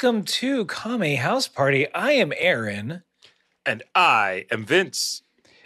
[0.00, 1.92] Welcome to Kame House Party.
[1.92, 3.02] I am Aaron,
[3.66, 5.22] And I am Vince.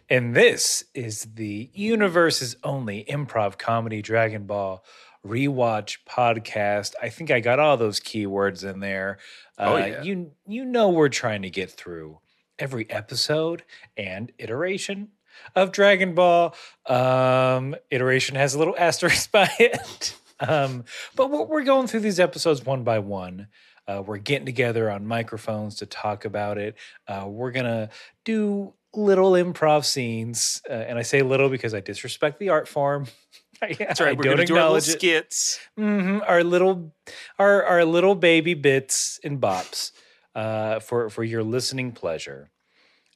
[0.08, 4.82] and this is the universe's only improv comedy Dragon Ball
[5.22, 6.94] rewatch podcast.
[7.02, 9.18] I think I got all those keywords in there.
[9.58, 10.02] Oh, Uh, yeah.
[10.02, 12.20] You, you know, we're trying to get through
[12.58, 13.64] every episode
[13.98, 15.08] and iteration
[15.54, 16.54] of Dragon Ball.
[16.86, 20.16] Um, iteration has a little asterisk by it.
[20.40, 20.86] Um,
[21.16, 23.48] but we're we're going through these episodes one by one.
[23.92, 26.76] Uh, we're getting together on microphones to talk about it.
[27.06, 27.90] Uh, we're gonna
[28.24, 33.06] do little improv scenes, uh, and I say little because I disrespect the art form.
[33.62, 34.08] I, That's right.
[34.08, 35.60] I We're don't going to do our acknowledge skits.
[35.76, 36.94] hmm Our little,
[37.38, 39.92] our our little baby bits and bops
[40.34, 42.50] uh, for for your listening pleasure,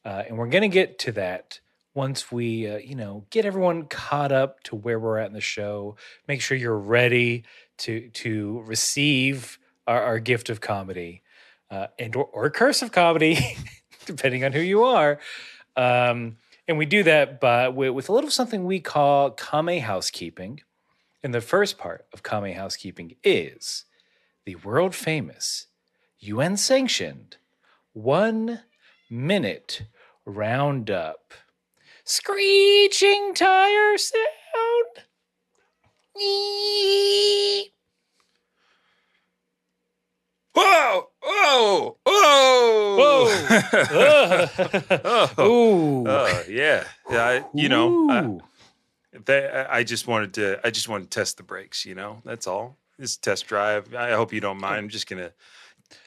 [0.05, 1.61] uh, and we're gonna get to that
[1.95, 5.41] once we, uh, you know, get everyone caught up to where we're at in the
[5.41, 5.97] show.
[6.29, 7.45] Make sure you're ready
[7.79, 11.23] to to receive our, our gift of comedy,
[11.71, 13.57] uh, and or, or curse of comedy,
[14.07, 15.19] depending on who you are.
[15.77, 16.37] Um,
[16.69, 20.61] and we do that by with, a little something we call Kame housekeeping.
[21.23, 23.85] And the first part of Kame housekeeping is
[24.45, 25.67] the world famous,
[26.21, 27.37] UN sanctioned,
[27.93, 28.61] one
[29.11, 29.83] minute
[30.25, 31.35] roundup.
[32.05, 35.07] Screeching tire sound.
[40.57, 41.09] Whoa!
[41.23, 41.99] Whoa!
[42.07, 43.47] Whoa!
[43.93, 44.49] Whoa.
[45.39, 46.07] oh, Ooh.
[46.07, 46.85] uh, yeah.
[47.11, 50.61] yeah I, you know, I, they, I just wanted to.
[50.65, 51.85] I just wanted to test the brakes.
[51.85, 52.79] You know, that's all.
[52.99, 53.95] This test drive.
[53.95, 54.77] I hope you don't mind.
[54.77, 55.33] I'm just gonna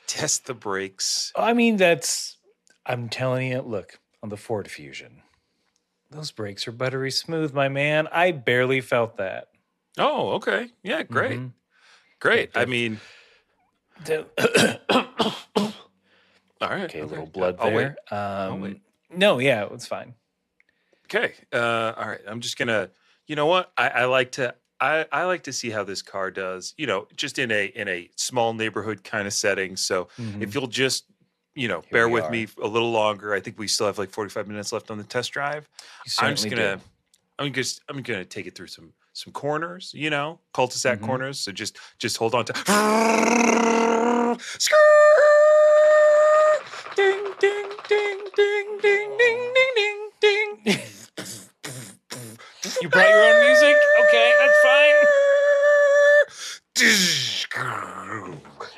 [0.07, 1.31] test the brakes.
[1.35, 2.37] I mean, that's,
[2.85, 5.21] I'm telling you, look, on the Ford Fusion,
[6.09, 8.07] those brakes are buttery smooth, my man.
[8.11, 9.49] I barely felt that.
[9.99, 10.69] Oh, okay.
[10.81, 11.51] Yeah, great, Mhm.
[12.19, 12.49] great.
[12.55, 12.99] Yeah, I mean,
[14.05, 14.25] The-
[16.61, 16.83] all right.
[16.83, 17.93] okay, a little blood I'll wait.
[18.11, 18.17] there.
[18.49, 18.81] Um, wait.
[19.13, 20.13] No, yeah, it's fine.
[21.05, 21.33] Okay.
[21.51, 22.21] Uh, all right.
[22.27, 22.89] I'm just gonna.
[23.27, 23.71] You know what?
[23.77, 24.53] I, I like to.
[24.81, 26.73] I, I like to see how this car does.
[26.77, 29.75] You know, just in a in a small neighborhood kind of setting.
[29.75, 30.41] So Mhm.
[30.41, 31.05] if you'll just
[31.55, 32.29] you know Here bear we with are.
[32.31, 33.33] me a little longer.
[33.33, 35.67] I think we still have like 45 minutes left on the test drive.
[36.05, 36.81] You I'm just certainly gonna.
[37.39, 37.81] I'm just.
[37.89, 39.91] I'm gonna take it through some some corners.
[39.93, 41.05] You know, cul-de-sac Mhm.
[41.05, 41.39] corners.
[41.39, 42.53] So just just hold on to.
[46.95, 50.79] Ding, ding, ding, ding, ding, ding, ding, ding, ding.
[52.81, 53.75] you brought your own music?
[54.01, 54.95] Okay, that's fine.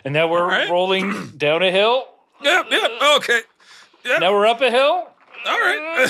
[0.06, 0.69] And now we're right.
[0.69, 2.06] rolling down a hill.
[2.42, 2.66] Yep.
[2.72, 2.92] Yep.
[3.18, 3.42] Okay.
[4.06, 4.19] Yep.
[4.19, 5.08] Now we're up a hill.
[5.46, 6.09] All right.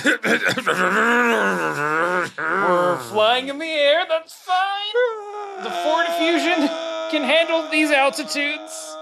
[2.37, 4.05] We're flying in the air.
[4.07, 5.63] That's fine.
[5.63, 6.67] The Ford Fusion
[7.11, 8.95] can handle these altitudes.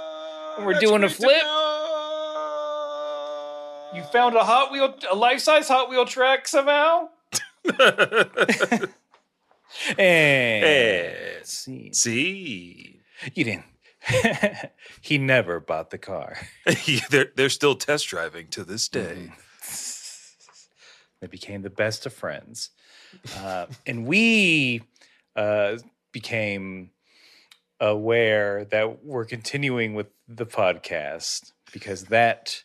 [0.60, 1.42] We're That's doing a flip.
[3.96, 7.10] You found a Hot Wheel, a life-size Hot Wheel track somehow.
[9.98, 13.00] And Eh, see, See,
[13.36, 13.66] you didn't.
[15.02, 16.38] he never bought the car.
[17.10, 18.88] they're they're still test driving to this
[19.18, 19.40] Mm-hmm.
[21.22, 22.70] They became the best of friends,
[23.38, 24.84] uh, and we
[25.36, 25.78] uh,
[26.12, 26.92] became
[27.80, 32.64] aware that we're continuing with the podcast because that,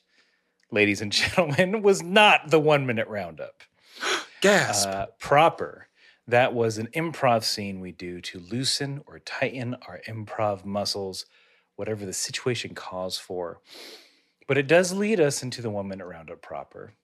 [0.70, 3.62] ladies and gentlemen, was not the one-minute roundup.
[4.40, 4.88] Gasp!
[4.88, 5.88] uh, proper.
[6.26, 11.26] That was an improv scene we do to loosen or tighten our improv muscles,
[11.76, 13.60] whatever the situation calls for.
[14.46, 16.94] But it does lead us into the one minute roundup proper,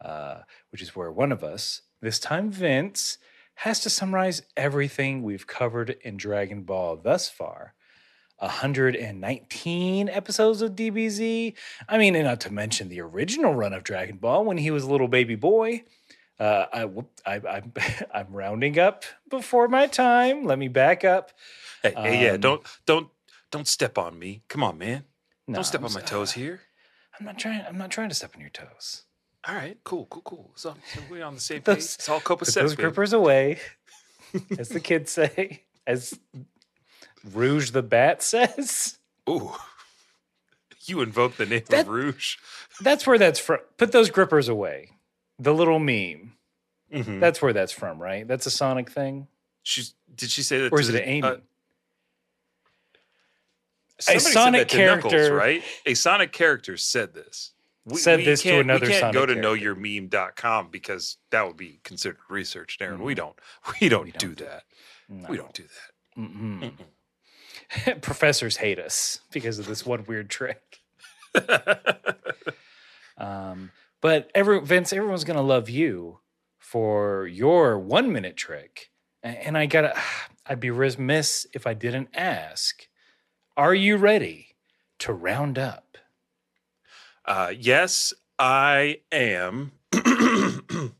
[0.00, 3.18] uh, which is where one of us, this time Vince,
[3.56, 7.74] has to summarize everything we've covered in Dragon Ball thus far.
[8.38, 11.54] 119 episodes of DBZ.
[11.88, 14.84] I mean, and not to mention the original run of Dragon Ball when he was
[14.84, 15.84] a little baby boy.
[16.38, 16.82] Uh, I,
[17.26, 17.72] I, I'm,
[18.14, 20.44] I'm rounding up before my time.
[20.44, 21.30] Let me back up.
[21.82, 23.08] hey, hey, yeah, um, don't don't
[23.50, 24.42] don't step on me.
[24.48, 25.04] Come on, man.
[25.46, 26.60] No, don't step I'm on my toes here.
[27.18, 27.64] I'm not trying.
[27.66, 29.04] I'm not trying to step on your toes.
[29.46, 30.50] All right, cool, cool, cool.
[30.54, 31.76] So, so we're on the same page.
[31.78, 32.54] It's all Put copacetic.
[32.54, 33.58] those grippers away,
[34.58, 36.18] as the kids say, as
[37.32, 38.98] Rouge the Bat says.
[39.28, 39.52] Ooh,
[40.86, 42.36] you invoke the name That- of Rouge.
[42.80, 43.58] That's where that's from.
[43.76, 44.90] Put those grippers away.
[45.38, 46.32] The little meme.
[46.92, 47.20] Mhm.
[47.20, 48.26] That's where that's from, right?
[48.26, 49.26] That's a Sonic thing,
[49.62, 50.72] She's did she say that?
[50.72, 51.22] or is it Amy?
[51.26, 51.36] uh,
[54.00, 55.62] said Sonic to Knuckles, character- right?
[55.86, 57.52] A Sonic character said this.
[57.86, 61.58] We, Said we this to another We can't go Sonic to knowyourmeme.com because that would
[61.58, 63.00] be considered research, Darren.
[63.00, 63.38] We don't.
[63.80, 64.62] We don't don't do do that.
[65.08, 65.28] No.
[65.28, 66.20] We don't do that.
[66.20, 66.72] Mm-mm.
[67.80, 68.00] Mm-mm.
[68.02, 70.80] professors hate us because of this one weird trick.
[73.16, 73.70] Um,
[74.00, 76.20] but every Vince, everyone's gonna love you
[76.58, 78.90] for your one minute trick.
[79.22, 79.94] And I gotta,
[80.46, 82.88] I'd be remiss if I didn't ask:
[83.56, 84.56] Are you ready
[85.00, 85.83] to round up?
[87.24, 89.72] Uh, yes, I am.
[89.92, 90.92] and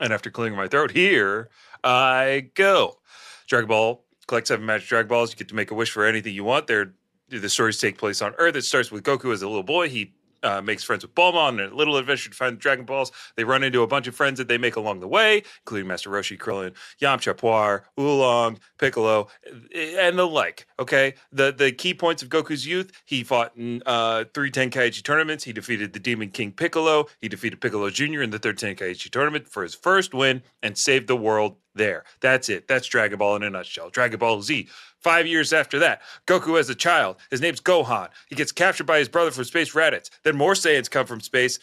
[0.00, 1.48] after clearing my throat, here
[1.84, 2.98] I go.
[3.46, 5.30] Dragon Ball collect seven magic Dragon Balls.
[5.30, 6.66] You get to make a wish for anything you want.
[6.66, 6.92] There,
[7.28, 8.56] the stories take place on Earth.
[8.56, 9.88] It starts with Goku as a little boy.
[9.88, 10.12] He
[10.42, 13.12] uh, makes friends with Bulma on a little adventure to find the Dragon Balls.
[13.36, 16.10] They run into a bunch of friends that they make along the way, including Master
[16.10, 19.28] Roshi, Krillin, Yamcha, Puar, Oolong, Piccolo,
[19.74, 20.66] and the like.
[20.78, 25.44] Okay, the the key points of Goku's youth: he fought in uh, three Tenkaichi tournaments.
[25.44, 27.06] He defeated the Demon King Piccolo.
[27.20, 28.22] He defeated Piccolo Jr.
[28.22, 31.56] in the third Tenkaichi tournament for his first win and saved the world.
[31.74, 32.66] There, that's it.
[32.66, 33.90] That's Dragon Ball in a nutshell.
[33.90, 34.68] Dragon Ball Z.
[35.00, 37.16] Five years after that, Goku has a child.
[37.30, 38.08] His name's Gohan.
[38.28, 40.10] He gets captured by his brother from space Raditz.
[40.24, 41.58] Then more Saiyans come from space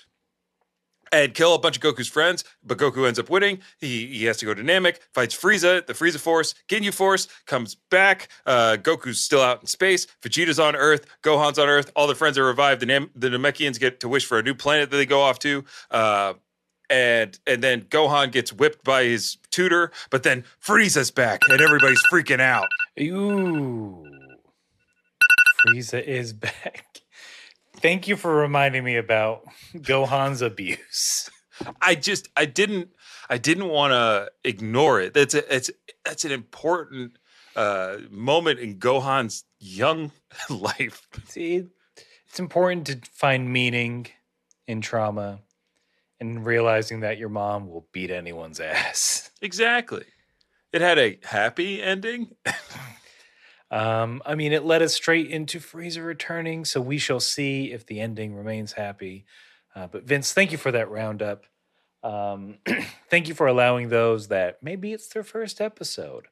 [1.12, 3.60] and kill a bunch of Goku's friends, but Goku ends up winning.
[3.80, 7.76] He he has to go to Namek, fights Frieza, the Frieza Force, Ginyu Force, comes
[7.76, 8.30] back.
[8.46, 10.08] Uh, Goku's still out in space.
[10.22, 11.06] Vegeta's on Earth.
[11.24, 11.92] Gohan's on Earth.
[11.96, 12.82] All the friends are revived.
[12.82, 15.40] The, Nam- the Namekians get to wish for a new planet that they go off
[15.40, 15.64] to.
[15.92, 16.34] Uh,
[16.90, 22.04] and and then Gohan gets whipped by his tutor, but then Frieza's back, and everybody's
[22.12, 22.68] freaking out.
[23.00, 24.04] Ooh,
[25.66, 27.02] Frieza is back.
[27.78, 29.44] Thank you for reminding me about
[29.76, 31.30] Gohan's abuse.
[31.82, 32.90] I just I didn't
[33.30, 35.14] I didn't want to ignore it.
[35.14, 35.72] That's a, it's
[36.04, 37.18] that's an important
[37.56, 40.12] uh, moment in Gohan's young
[40.50, 41.08] life.
[41.28, 41.66] See,
[42.28, 44.08] it's important to find meaning
[44.68, 45.40] in trauma
[46.20, 49.32] and realizing that your mom will beat anyone's ass.
[49.42, 50.06] Exactly.
[50.72, 52.36] It had a happy ending.
[53.72, 57.86] Um, I mean, it led us straight into Frieza returning, so we shall see if
[57.86, 59.26] the ending remains happy.
[59.76, 61.46] Uh, but Vince, thank you for that roundup.
[62.04, 62.60] Um,
[63.10, 66.28] thank you for allowing those that maybe it's their first episode.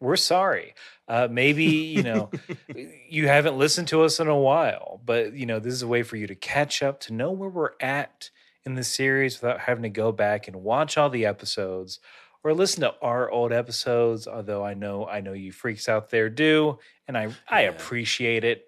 [0.00, 0.74] We're sorry.
[1.06, 2.30] Uh, maybe you know
[3.08, 6.02] you haven't listened to us in a while, but you know this is a way
[6.02, 8.30] for you to catch up to know where we're at
[8.64, 11.98] in the series without having to go back and watch all the episodes
[12.44, 14.26] or listen to our old episodes.
[14.26, 16.78] Although I know I know you freaks out there do,
[17.08, 18.66] and I I appreciate it.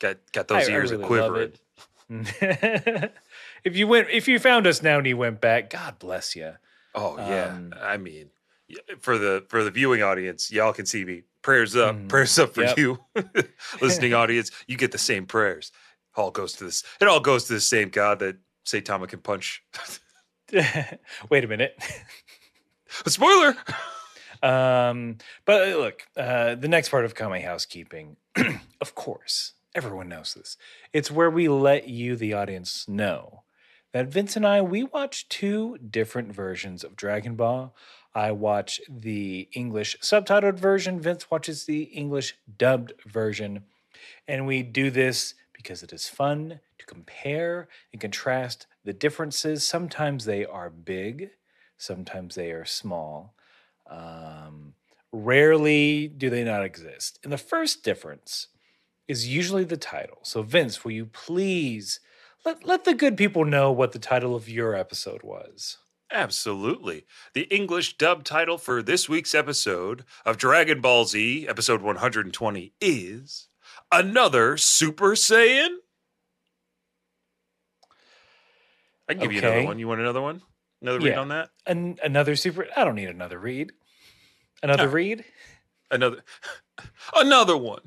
[0.00, 1.52] Got got those I- ears really quivering.
[2.10, 6.52] if you went, if you found us now and you went back, God bless you.
[6.94, 7.46] Oh yeah.
[7.54, 8.30] Um, I mean,
[9.00, 11.22] for the for the viewing audience, y'all can see me.
[11.42, 12.08] Prayers up, Mhm.
[12.08, 12.78] prayers up for Yep.
[12.78, 12.98] you,
[13.80, 14.50] listening audience.
[14.66, 15.72] You get the same prayers.
[16.16, 16.84] All goes to this.
[17.00, 19.62] It all goes to the same God that Saitama can punch.
[21.30, 21.76] Wait a minute.
[23.06, 23.56] Spoiler.
[24.42, 28.16] Um, but uh, look, uh, the next part of Kame Housekeeping,
[28.80, 30.56] of course, everyone knows this.
[30.92, 33.44] It's where we let you, the audience, know
[33.92, 37.74] that Vince and I, we watch two different versions of Dragon Ball.
[38.14, 43.64] I watch the English subtitled version, Vince watches the English dubbed version.
[44.28, 49.64] And we do this because it is fun to compare and contrast the differences.
[49.64, 51.30] Sometimes they are big,
[51.76, 53.34] sometimes they are small.
[53.88, 54.74] Um,
[55.12, 57.18] rarely do they not exist.
[57.22, 58.48] And the first difference
[59.06, 60.18] is usually the title.
[60.22, 62.00] So, Vince, will you please
[62.44, 65.78] let, let the good people know what the title of your episode was?
[66.10, 67.06] Absolutely.
[67.32, 73.48] The English dub title for this week's episode of Dragon Ball Z, episode 120, is
[73.90, 75.76] Another Super Saiyan.
[79.08, 79.78] I can give you another one.
[79.78, 80.40] You want another one?
[80.82, 81.20] Another read Yeah.
[81.20, 81.50] on that?
[81.66, 82.66] An- another super.
[82.76, 83.72] I don't need another read.
[84.62, 84.92] Another Ah.
[84.92, 85.24] read?
[85.90, 86.22] Another
[87.16, 87.82] another one.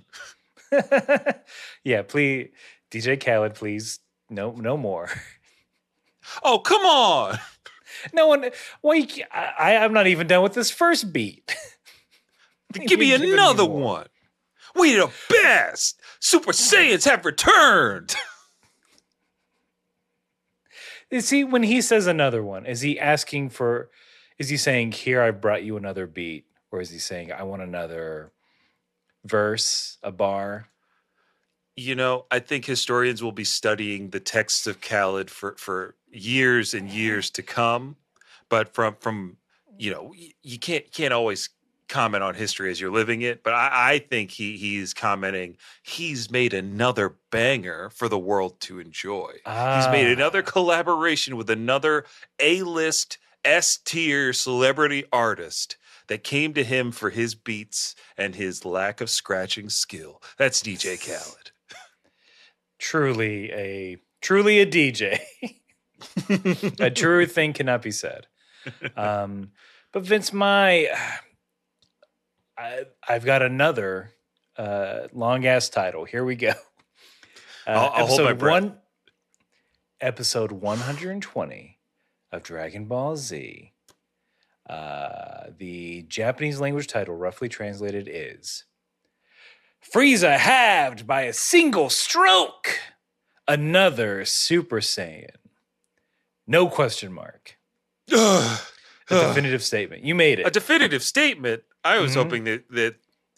[1.84, 2.50] yeah, please,
[2.92, 4.00] DJ Khaled, please.
[4.30, 5.10] No, no more.
[6.44, 7.40] Oh, come on.
[8.12, 8.50] No one.
[8.84, 11.56] Wait, I, I'm not even done with this first beat.
[12.74, 14.08] Give me Give me another one.
[14.76, 15.98] We the best.
[16.20, 18.14] Super Saiyans have returned.
[21.10, 22.66] Is he when he says another one?
[22.66, 23.90] Is he asking for?
[24.38, 27.62] Is he saying here I brought you another beat, or is he saying I want
[27.62, 28.32] another
[29.26, 30.68] verse, a bar?
[31.76, 36.74] You know, I think historians will be studying the texts of Khaled for, for years
[36.74, 37.96] and years to come.
[38.50, 39.38] But from from
[39.78, 41.50] you know, you can't can't always
[41.88, 43.44] comment on history as you're living it.
[43.44, 48.80] But I, I think he he's commenting he's made another banger for the world to
[48.80, 49.32] enjoy.
[49.46, 50.50] He's made another Ah.
[50.52, 52.06] collaboration with another
[52.40, 55.78] A-list S tier celebrity artist
[56.08, 60.22] that came to him for his beats and his lack of scratching skill.
[60.38, 61.52] That's DJ Khaled.
[62.80, 65.20] Truly a truly a DJ.
[66.80, 68.28] a truer thing cannot be said.
[68.96, 69.52] Um,
[69.92, 70.88] but Vince, my
[72.58, 74.12] I, I've got another
[74.58, 76.06] uh, long ass title.
[76.06, 76.54] Here we go.
[77.68, 78.64] Uh, I'll- I'll hold my episode breath.
[78.64, 78.78] one,
[80.02, 81.80] episode one hundred and twenty
[82.32, 83.74] of Dragon Ball Z.
[84.70, 88.66] Uh, the Japanese language title, roughly translated, is
[89.94, 92.80] Frieza halved by a single stroke.
[93.48, 95.30] Another Super Saiyan.
[96.46, 97.58] No question mark.
[98.14, 98.60] Ugh.
[99.10, 100.04] A definitive statement.
[100.04, 100.46] You made it.
[100.48, 101.64] a definitive statement.
[101.88, 102.16] I was Mhm.
[102.24, 102.96] hoping that that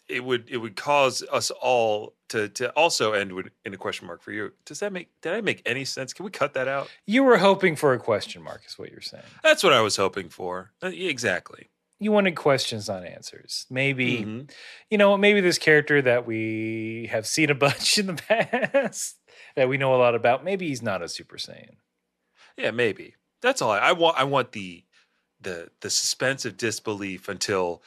[0.08, 4.06] it would it would cause us all to to also end with in a question
[4.06, 4.52] mark for you.
[4.64, 6.12] Does that make did I make any sense?
[6.12, 6.90] Can we cut that out?
[7.06, 9.24] You were hoping for a question mark, is what you're saying.
[9.42, 10.72] That's what I was hoping for.
[10.82, 11.68] Uh, exactly.
[12.02, 13.66] You wanted questions on answers.
[13.68, 14.50] Maybe, Mhm.
[14.88, 19.18] you know, maybe this character that we have seen a bunch in the past
[19.54, 21.76] that we know a lot about, maybe he's not a Super Saiyan.
[22.56, 23.16] Yeah, maybe.
[23.42, 24.18] That's all I, I want.
[24.18, 24.84] I want the
[25.42, 27.82] the the suspense of disbelief until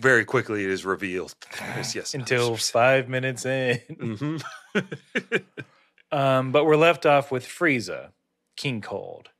[0.00, 1.34] very quickly it is revealed.
[1.60, 2.14] Yes, yes.
[2.14, 3.78] Until five minutes in.
[4.00, 4.36] hmm
[6.10, 8.10] Um, but we're left off with Frieza,
[8.54, 9.30] King Cold,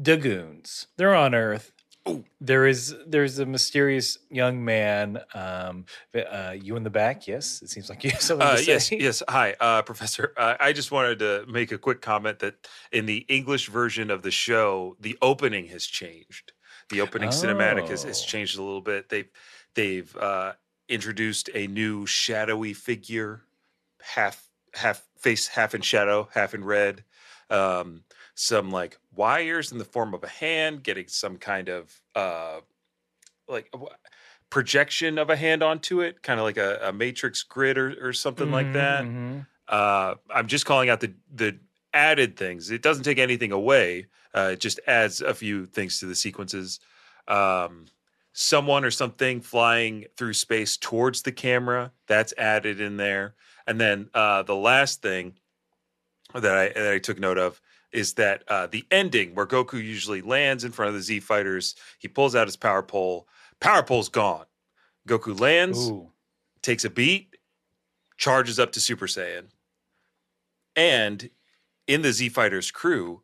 [0.00, 0.86] Dagoons.
[0.96, 1.70] They're on Earth.
[2.08, 2.24] Ooh.
[2.40, 5.20] There is there's a mysterious young man.
[5.34, 5.84] Um,
[6.14, 7.26] uh, you in the back?
[7.26, 8.98] Yes, it seems like you have something Uh, to yes, say.
[8.98, 9.22] yes.
[9.28, 10.32] Hi, uh, Professor.
[10.36, 12.54] Uh, I just wanted to make a quick comment that
[12.90, 16.52] in the English version of the show, the opening has changed.
[16.90, 18.26] The opening cinematic has, has Oh.
[18.26, 19.08] changed a little bit.
[19.10, 19.28] They've
[19.74, 20.54] they've uh,
[20.88, 23.44] introduced a new shadowy figure,
[24.02, 27.04] half half face, half in shadow, half in red.
[27.50, 28.04] Um,
[28.34, 32.60] some like wires in the form of a hand, getting some kind of uh,
[33.48, 33.72] like
[34.50, 38.12] projection of a hand onto it, kind of like a, a matrix grid or, or
[38.12, 39.10] something like Mhm, that.
[39.10, 39.46] mhm.
[39.68, 41.60] Uh, I'm just calling out the the
[41.94, 42.70] added things.
[42.70, 44.08] It doesn't take anything away.
[44.34, 46.80] Uh, it just adds a few things to the sequences.
[47.28, 47.86] Um,
[48.34, 53.34] someone or something flying through space towards the camera that's added in there.
[53.66, 55.34] And then uh, the last thing
[56.34, 57.62] that I that I took note of
[57.92, 61.76] is that uh, the ending where Goku usually lands in front of the Z fighters,
[61.98, 63.28] he pulls out his power pole.
[63.60, 64.46] Power pole's gone.
[65.08, 66.10] Goku lands Ooh.
[66.60, 67.36] takes a beat,
[68.16, 69.44] charges up to Super Saiyan.
[70.74, 71.30] And
[71.86, 73.22] in the Z Fighters crew,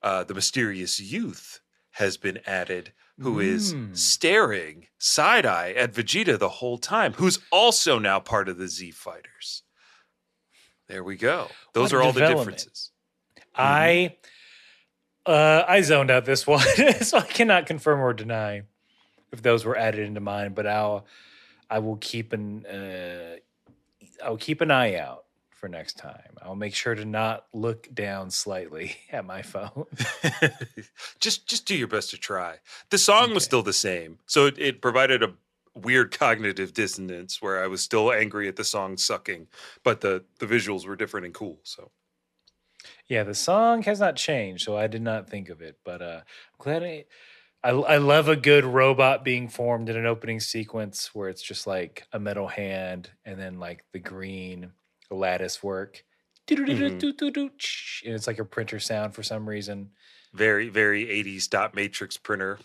[0.00, 1.60] uh, the mysterious youth
[1.92, 3.96] has been added, who is Mm.
[3.96, 8.90] staring side eye at Vegeta the whole time, who's also now part of the Z
[8.90, 9.62] Fighters.
[10.88, 11.48] There we go.
[11.72, 12.90] Those What are all the differences.
[13.54, 14.16] I
[15.26, 16.60] uh, I zoned out this one,
[17.02, 18.62] so I cannot confirm or deny
[19.32, 20.52] if those were added into mine.
[20.52, 21.06] But I'll
[21.70, 23.36] I will keep an uh,
[24.22, 25.23] I'll keep an eye out
[25.64, 26.36] for next time.
[26.42, 29.86] I'll make sure to not look down slightly at my phone.
[31.20, 32.56] just just do your best to try.
[32.90, 35.32] The song was still the same, so it, it provided a
[35.74, 39.46] weird cognitive dissonance where I was still angry at the song sucking,
[39.82, 41.60] but the the visuals were different and cool.
[41.62, 41.92] So
[43.08, 45.78] Yeah, the song has not changed, so I did not think of it.
[45.82, 47.06] But uh, I'm glad I,
[47.62, 51.66] I I love a good robot being formed in an opening sequence where it's just
[51.66, 54.72] like a metal hand and then like the green
[55.10, 56.04] lattice work.
[56.46, 57.50] Doo-doo-doo-doo-doo-doo,
[58.04, 59.90] And it's like a printer sound for some reason.
[60.34, 62.58] very very 80s dot matrix printer.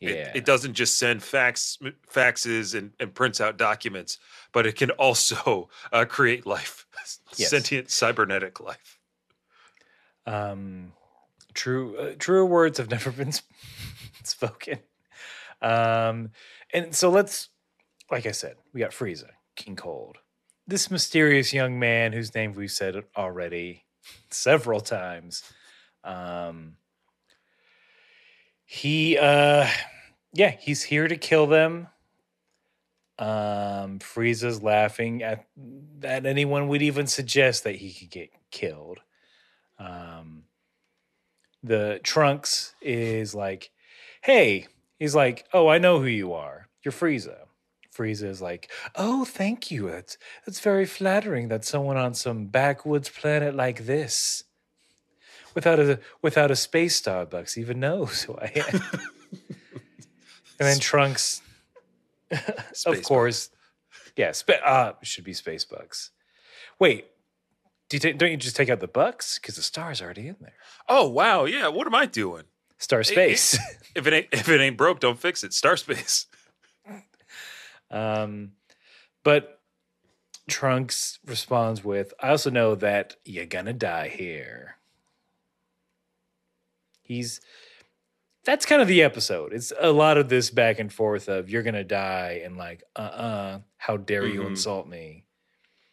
[0.00, 0.10] Yeah.
[0.10, 1.76] It, it doesn't just send fax
[2.10, 4.18] faxes and, and prints out documents,
[4.52, 6.86] but it can also uh, create life,
[7.36, 7.50] Yes.
[7.50, 8.98] sentient cybernetic life.
[10.26, 10.92] um
[11.54, 13.32] true uh, truer words have never been
[14.22, 14.78] spoken
[15.62, 16.30] um
[16.72, 17.48] and so let's
[18.10, 20.18] like i said we got frieza king cold
[20.68, 23.84] this mysterious young man whose name we've said already
[24.30, 25.42] several times
[26.04, 26.76] um
[28.64, 29.66] he uh
[30.34, 31.88] yeah he's here to kill them.
[33.18, 35.46] Um frieza's laughing at
[36.00, 39.00] that anyone would even suggest that he could get killed.
[39.78, 40.44] Um
[41.62, 43.70] the trunks is like
[44.22, 44.66] hey
[44.98, 46.68] he's like oh i know who you are.
[46.84, 47.47] You're frieza
[47.98, 53.08] frieza is like oh thank you that's that's very flattering that someone on some backwoods
[53.08, 54.44] planet like this
[55.54, 58.80] without a without a space starbucks even knows who i am
[60.60, 61.42] and then trunks
[62.30, 63.50] of Space course
[64.16, 66.10] yeah spa- uh, should be space bucks
[66.78, 67.06] wait
[67.88, 70.36] do you ta- don't you just take out the bucks because the star's already in
[70.40, 70.52] there
[70.90, 71.68] Oh wow, yeah.
[71.68, 72.44] What am I doing?
[72.78, 73.58] Star it- Space.
[73.94, 75.52] If it ain't if it ain't broke, don't fix it.
[75.52, 76.26] Star Space.
[77.90, 78.52] Um,
[79.24, 79.60] but
[80.48, 84.76] Trunks responds with, I also know that you're gonna die here.
[87.02, 87.40] He's
[88.44, 89.52] that's kind of the episode.
[89.52, 93.00] It's a lot of this back and forth of you're gonna die and like, uh
[93.00, 94.48] uh how dare you Mhm.
[94.48, 95.24] insult me?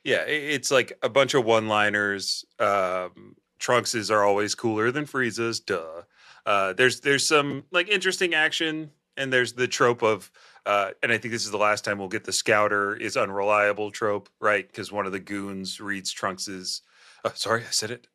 [0.03, 2.45] Yeah, it's like a bunch of one-liners.
[2.59, 5.59] Um, Trunks's are always cooler than Frieza's.
[5.59, 6.03] Duh.
[6.45, 10.31] Uh, there's there's some like interesting action, and there's the trope of,
[10.65, 13.91] uh, and I think this is the last time we'll get the Scouter is unreliable
[13.91, 14.67] trope, right?
[14.67, 16.81] Because one of the goons reads Trunks's.
[17.23, 18.07] Oh, sorry, I said it.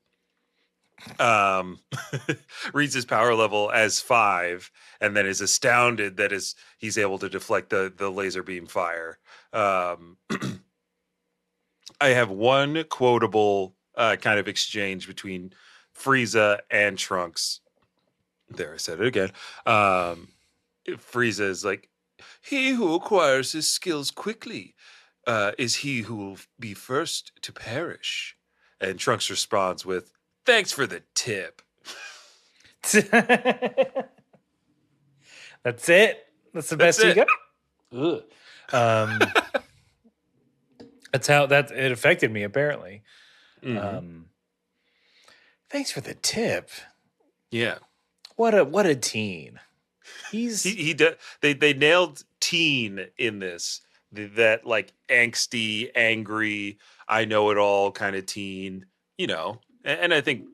[1.19, 1.78] Um,
[2.75, 7.28] reads his power level as five, and then is astounded that is he's able to
[7.28, 9.19] deflect the the laser beam fire.
[9.52, 10.19] Um,
[12.00, 15.52] I have one quotable uh, kind of exchange between
[15.97, 17.61] Frieza and Trunks.
[18.49, 19.30] There, I said it again.
[19.66, 20.28] Um,
[20.88, 21.88] Frieza is like,
[22.43, 24.75] "He who acquires his skills quickly
[25.27, 28.37] uh, is he who will be first to perish."
[28.81, 30.12] And Trunks responds with,
[30.47, 31.62] "Thanks for the tip."
[35.62, 36.27] That's it.
[36.55, 37.25] That's the That's best you
[37.93, 38.25] got.
[38.73, 39.19] Um,
[41.12, 42.43] that's how that it affected me.
[42.45, 43.03] Apparently.
[43.62, 43.85] Mhm.
[43.99, 44.27] Um,
[45.69, 46.71] thanks for the tip.
[47.50, 47.79] yeah,
[48.37, 49.61] What a what a teen.
[50.31, 53.81] He's he he de- they they nailed teen in this
[54.12, 58.85] that like angsty angry i know it all kind of teen
[59.17, 60.47] you know and, and i think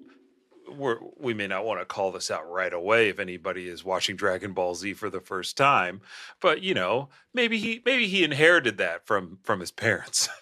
[0.68, 4.14] we're we may not want to call this out right away if anybody is watching
[4.14, 6.02] dragon ball z for the first time
[6.38, 10.28] but you know maybe he maybe he inherited that from from his parents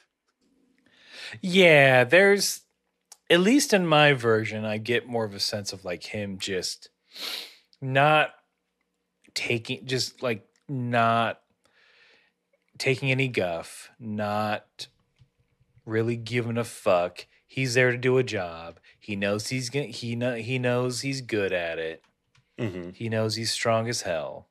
[1.41, 2.05] yeah.
[2.05, 2.63] There's
[3.31, 6.91] at least in my version, I get more of a sense of like him just
[7.81, 8.31] not
[9.35, 11.41] taking, just like not
[12.79, 14.89] taking any guff, not
[15.87, 17.27] really giving a fuck.
[17.47, 18.81] He's there to do a job.
[18.99, 19.87] He knows he's gonna.
[19.87, 22.03] He know he knows he's good at it.
[22.59, 22.91] mm-hmm.
[22.91, 24.49] He knows he's strong as hell.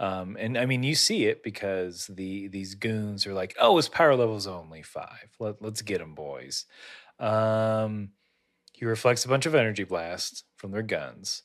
[0.00, 3.88] Um, and I mean, you see it because the these goons are like, "Oh, his
[3.88, 5.30] power level's only five.
[5.40, 6.66] Let, let's get him, boys."
[7.18, 8.10] Um,
[8.72, 11.42] he reflects a bunch of energy blasts from their guns.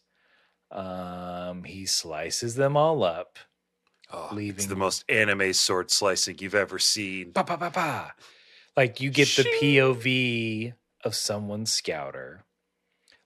[0.73, 3.37] Um, he slices them all up.
[4.11, 8.13] oh, it's Leaving- the most anime sword slicing you've ever seen Pa pa pa pa.
[8.75, 12.43] Like you get the POV of someone's scouter.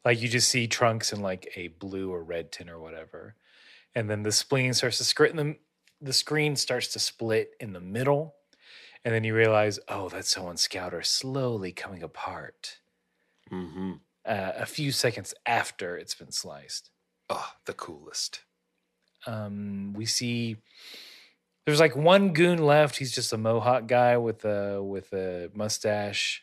[0.04, 3.36] Like you just see trunks in like a blue or red tin or whatever.
[3.96, 5.56] And then the spleen starts to scrit in the
[6.00, 8.36] the screen starts to split in the middle.
[9.06, 12.80] And then you realize, oh, that's someone's scouter slowly coming apart.
[13.52, 13.94] mm-hmm.
[14.26, 16.92] Uh, a few seconds after it's been sliced.
[17.30, 18.42] Oh the coolest
[19.26, 20.58] um, we see
[21.68, 22.96] there's like one goon left.
[22.96, 26.42] He's just a mohawk guy with a with a mustache.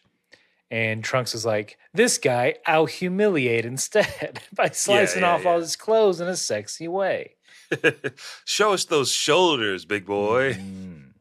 [0.70, 5.76] And Trunks is like, this guy I'll humiliate instead by slicing yeah, off all his
[5.76, 7.36] clothes in a sexy way.
[8.44, 10.54] Show us those shoulders, big boy.
[10.54, 11.12] Mm.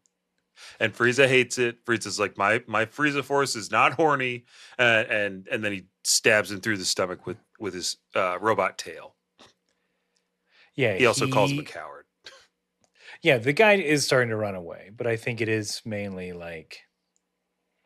[0.82, 1.86] And Frieza hates it.
[1.86, 4.43] Frieza's like, my my Frieza force is not horny,
[4.78, 8.78] uh, and and then he stabs him through the stomach with with his uh, robot
[8.78, 9.15] tail.
[10.76, 10.96] Yeah.
[10.96, 12.06] He also calls him a coward.
[13.22, 16.82] Yeah, the guy is starting to run away, but I think it is mainly like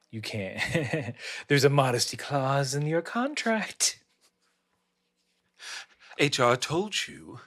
[0.10, 0.60] you can't.
[1.48, 4.00] There's a modesty clause in your contract.
[6.20, 7.40] HR told you,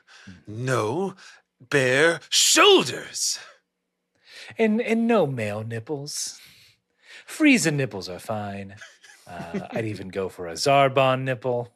[0.47, 1.15] no
[1.61, 3.41] bare shoulders.
[4.59, 6.41] And and no male nipples.
[7.27, 8.77] Frieza nipples are fine.
[9.27, 11.73] Uh, I'd even go for a Zarbon nipple.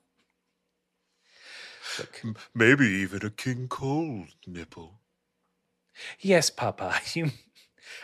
[1.98, 2.22] Look,
[2.54, 5.00] Maybe even a King Cold nipple.
[6.20, 6.94] yes, Papa.
[7.14, 7.30] You,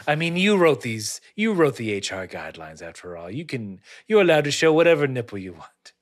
[0.06, 1.20] I mean, you wrote these.
[1.34, 2.82] You wrote the HR guidelines.
[2.82, 3.80] After all, you can.
[4.06, 5.92] You're allowed to show whatever nipple you want.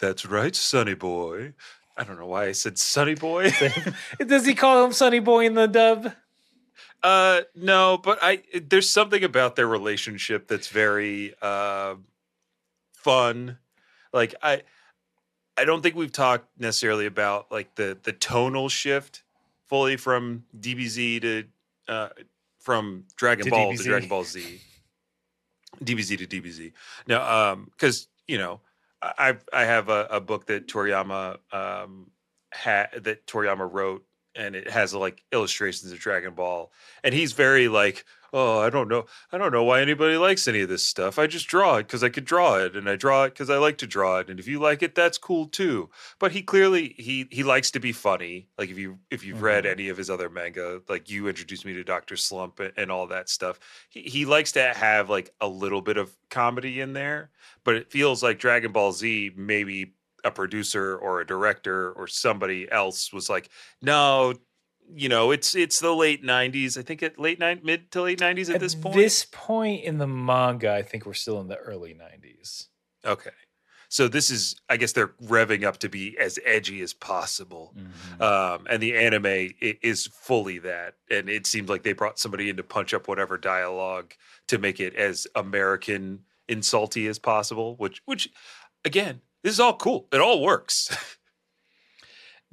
[0.00, 1.54] That's right, Sonny boy.
[1.96, 3.50] I don't know why I said Sonny boy.
[4.26, 6.12] Does he call him Sonny Boy in the dub?
[7.02, 11.94] Uh, no, but I there's something about their relationship that's very uh,
[12.94, 13.58] fun.
[14.12, 14.62] Like I,
[15.56, 19.22] I don't think we've talked necessarily about like the the tonal shift
[19.66, 21.44] fully from DBZ to
[21.88, 22.08] uh,
[22.58, 23.76] from Dragon To Ball DBZ.
[23.78, 24.60] to Dragon Ball Z,
[25.84, 26.72] DBZ to DBZ.
[27.06, 28.60] Now, um, because you know,
[29.02, 32.10] I I have a, a book that Toriyama um
[32.52, 34.04] ha- that Toriyama wrote
[34.36, 38.88] and it has like illustrations of Dragon Ball, and he's very like, oh, I don't
[38.88, 41.18] know, I don't know why anybody likes any of this stuff.
[41.18, 43.56] I just draw it because I could draw it, and I draw it because I
[43.58, 45.90] like to draw it, and if you like it, that's cool too.
[46.18, 48.48] But he clearly he he likes to be funny.
[48.58, 49.70] Like if you if you've read Mhm.
[49.70, 53.06] any of his other manga, like you introduced me to Doctor Slump and, and all
[53.08, 57.30] that stuff, he he likes to have like a little bit of comedy in there.
[57.64, 59.94] But it feels like Dragon Ball Z maybe
[60.24, 63.50] a producer or a director or somebody else was like,
[63.82, 64.34] no,
[64.92, 66.78] you know, it's it's the late '90s.
[66.78, 68.96] I think at late nine, mid to late '90s at, this point.
[68.96, 72.68] this point in the manga, I think we're still in the early 90s.
[73.04, 73.30] okay,
[73.88, 77.74] so this is, I guess, they're revving up to be as edgy as possible.
[77.76, 78.20] Mhm.
[78.20, 82.56] Um, and the anime is fully that, and it seems like they brought somebody in
[82.56, 84.14] to punch up whatever dialogue
[84.48, 87.76] to make it as American insulty as possible.
[87.76, 88.30] Which, which,
[88.84, 90.08] again, this is all cool.
[90.12, 90.88] It all works.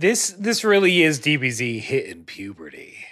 [0.01, 3.05] This this really is DBZ hitting puberty.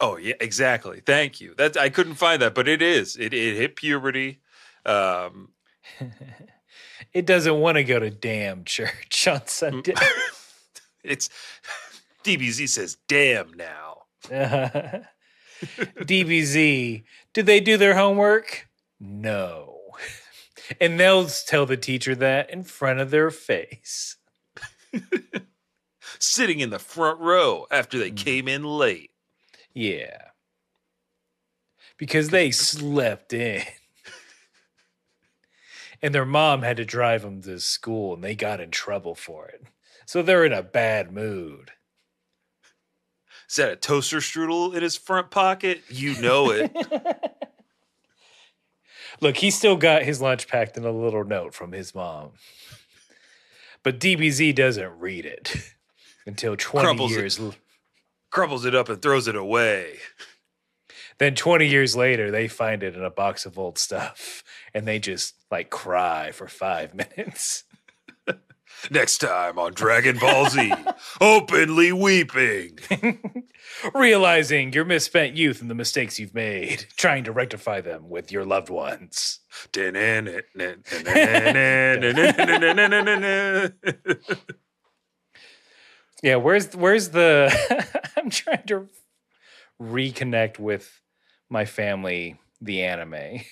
[0.00, 1.00] Oh yeah, exactly.
[1.06, 1.54] Thank you.
[1.56, 3.16] That I couldn't find that, but it is.
[3.16, 4.40] It it hit puberty.
[4.84, 5.50] Um,
[7.12, 9.94] it doesn't want to go to damn church on Sunday.
[11.04, 11.30] it's
[12.24, 14.06] DBZ says, "Damn now."
[15.62, 18.66] DBZ, did they do their homework?
[18.98, 19.78] No.
[20.80, 24.16] And they'll tell the teacher that in front of their face.
[26.28, 28.16] Sitting in the front row after they Mm.
[28.16, 29.12] came in late.
[29.72, 30.30] Yeah.
[31.96, 33.62] Because they slept in.
[36.02, 39.48] And their mom had to drive them to school and they got in trouble for
[39.48, 39.62] it.
[40.04, 41.70] So they're in a bad mood.
[43.48, 45.82] Is that a toaster strudel in his front pocket?
[45.88, 46.70] You know it.
[49.22, 52.32] Look, he still got his lunch packed in a little note from his mom.
[53.82, 55.72] But DBZ doesn't read it
[56.26, 57.18] until 20 Crumbles it.
[57.18, 57.54] years l-
[58.30, 59.94] Crumbles it up and throws it away.
[61.18, 64.98] Then 20 years later, they find it in a box of old stuff and they
[64.98, 67.64] just like cry for five minutes.
[68.90, 70.70] Next time on Dragon Ball Z,
[71.20, 72.78] openly weeping.
[73.94, 78.44] Realizing your misspent youth and the mistakes you've made, trying to rectify them with your
[78.44, 79.40] loved ones.
[86.26, 87.54] Yeah, where's where's the
[88.16, 88.88] I'm trying to
[89.80, 91.00] reconnect with
[91.48, 93.42] my family, the anime.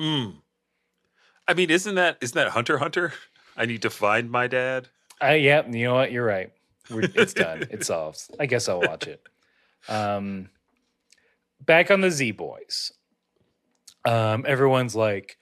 [0.00, 0.36] Mm.
[1.46, 3.12] I mean, isn't that isn't that Hunter Hunter?
[3.54, 4.88] I need to find my dad.
[5.22, 6.10] Uh, yeah, you know what?
[6.10, 6.50] You're right.
[6.90, 7.64] We're, it's done.
[7.70, 8.30] it solves.
[8.40, 9.22] I guess I'll watch it.
[9.86, 10.48] Um,
[11.60, 12.92] back on the Z Boys.
[14.06, 15.36] Um, everyone's like,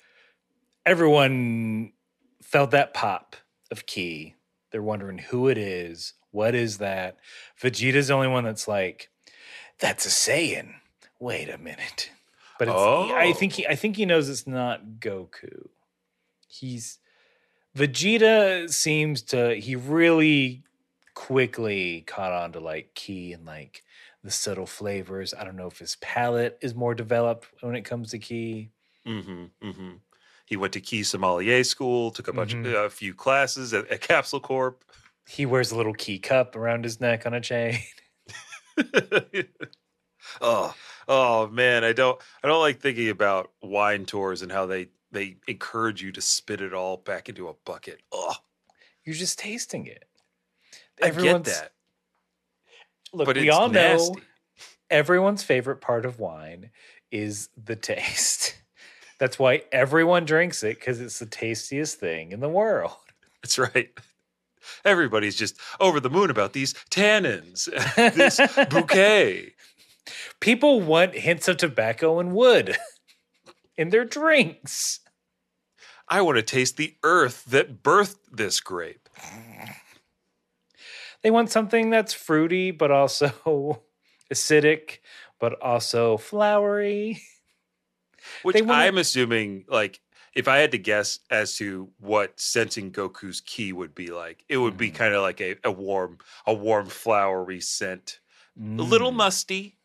[0.85, 1.93] everyone
[2.43, 3.37] felt that pop
[3.71, 4.35] of Ki.
[4.73, 6.15] They're wondering who it is.
[6.31, 7.17] What is that?
[7.61, 9.11] Vegeta's the only one that's like,
[9.79, 10.75] that's a Saiyan.
[11.19, 12.11] Wait a minute.
[12.59, 13.33] But it's, I Oh.
[13.35, 15.69] think he, I think he knows it's not Goku.
[16.49, 16.99] He's
[17.77, 20.65] Vegeta seems to he really
[21.15, 23.85] quickly caught on to like ki and like
[24.25, 25.35] the subtle flavors.
[25.35, 28.71] I don't know if his palate is more developed when it comes to ki.
[29.05, 29.93] hmm hmm
[30.47, 32.67] He went to Ki Sommelier School, took a bunch, Mhm.
[32.75, 34.83] of, a few classes at, at Capsule Corp.
[35.29, 37.79] He wears a little ki cup around his neck on a chain.
[40.41, 40.75] oh,
[41.07, 45.37] oh man, I don't, I don't like thinking about wine tours and how they they
[45.47, 48.01] encourage you to spit it all back into a bucket.
[48.13, 48.35] Oh,
[49.05, 50.05] You're just tasting it.
[51.03, 51.73] I get that,
[53.13, 54.13] Look, but we all nasty.
[54.13, 54.21] know
[54.91, 56.71] everyone's favorite part of wine
[57.11, 58.57] is the taste.
[59.19, 62.97] That's why everyone drinks it because it's the tastiest thing in the world.
[63.43, 63.91] That's right.
[64.85, 67.67] Everybody's just over the moon about these tannins,
[68.15, 68.41] this
[68.71, 69.55] bouquet.
[70.41, 72.77] People want hints of tobacco and wood
[73.77, 75.01] in their drinks.
[76.09, 79.09] I want to taste the earth that birthed this grape.
[81.23, 83.83] They want something that's fruity, but also
[84.33, 84.99] acidic,
[85.41, 87.21] but also flowery.
[88.43, 90.01] Which wanna- I'm assuming, like,
[90.35, 94.57] if I had to guess as to what sensing Goku's ki would be like, it
[94.59, 94.95] would be Mhm.
[94.95, 98.21] kind of like a, a warm, a warm flowery scent.
[98.57, 99.17] A little Mm.
[99.17, 99.77] musty,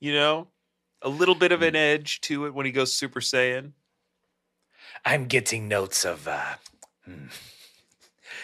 [0.00, 0.48] you know,
[1.02, 3.72] a little bit of an edge to it when he goes Super Saiyan.
[5.04, 6.56] I'm getting notes of uh
[7.04, 7.26] hmm.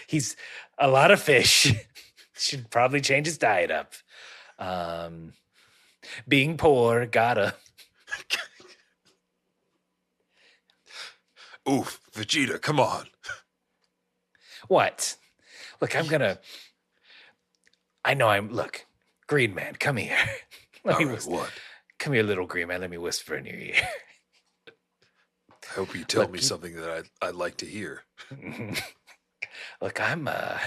[0.07, 0.37] he's
[0.79, 1.73] a lot of fish.
[2.35, 3.95] Should probably change his diet up.
[4.59, 5.33] Um
[6.29, 7.55] being poor, gotta.
[11.69, 13.07] Oof, Vegeta, come on.
[14.69, 15.17] What?
[15.81, 16.39] Look, I'm gonna
[18.05, 18.87] I know I'm look.
[19.29, 20.17] Green Man, come here.
[20.85, 21.51] Let All me right, what?
[21.99, 22.81] come here, little Green Man.
[22.81, 23.75] Let me whisper in your ear.
[25.71, 28.03] I hope you tell Look, me you- something that I'd, I'd like to hear.
[29.81, 30.59] Look, I'm uh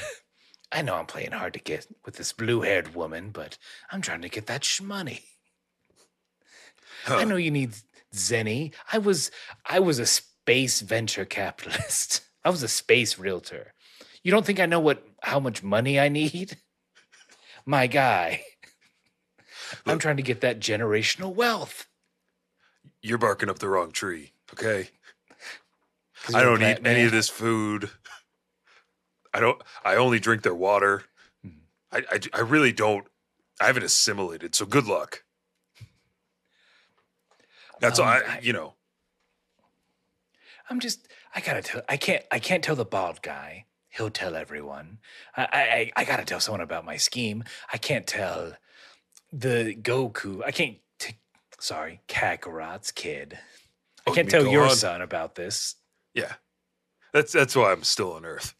[0.72, 3.58] I know I'm playing hard to get with this blue-haired woman, but
[3.92, 5.22] I'm trying to get that shmoney.
[7.06, 7.18] Huh.
[7.18, 7.76] I know you need
[8.14, 8.74] Zeni.
[8.92, 9.32] I was
[9.66, 10.06] I was a
[10.46, 12.22] space venture capitalist.
[12.46, 13.74] I was a space realtor.
[14.24, 16.58] You don't think I know what how much money I need?
[17.66, 18.44] My guy.
[19.88, 21.88] I'm trying to get that generational wealth.
[23.02, 24.90] You're barking up the wrong tree, okay?
[26.32, 27.90] I don't eat any of this food.
[29.34, 29.60] I don't.
[29.84, 31.04] I only drink their water.
[31.44, 31.50] Hmm.
[31.92, 33.08] I, I, I really don't.
[33.60, 34.54] I haven't assimilated.
[34.54, 35.24] So good luck.
[37.80, 38.08] That's all.
[38.08, 38.75] Um, I, I- you know.
[40.70, 43.66] I'm just I gotta tell I can't I can't tell the bald guy.
[43.90, 45.00] He'll tell everyone.
[45.38, 47.44] I I I gotta tell someone about my scheme.
[47.72, 48.54] I can't tell
[49.32, 50.42] the Goku.
[50.46, 51.18] I can't t-
[51.60, 53.38] sorry, Kakarot's kid.
[54.08, 54.76] I Oh, can't tell your Gohan?
[54.76, 55.76] son about this.
[56.14, 56.34] Yeah.
[57.14, 58.54] That's that's why I'm still on Earth.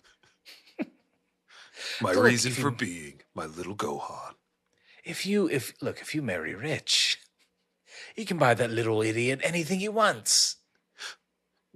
[2.02, 4.34] My Look, reason for you- being, my little Gohan.
[5.04, 7.20] If you if look, if you marry rich,
[8.16, 10.55] you can buy that little idiot anything he wants.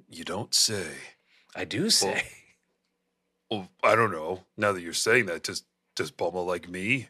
[0.09, 0.87] You don't say.
[1.55, 2.23] I do say.
[3.51, 4.43] Well, I don't know.
[4.57, 5.63] Now that you're saying that, does
[5.95, 7.07] does Bulma like me?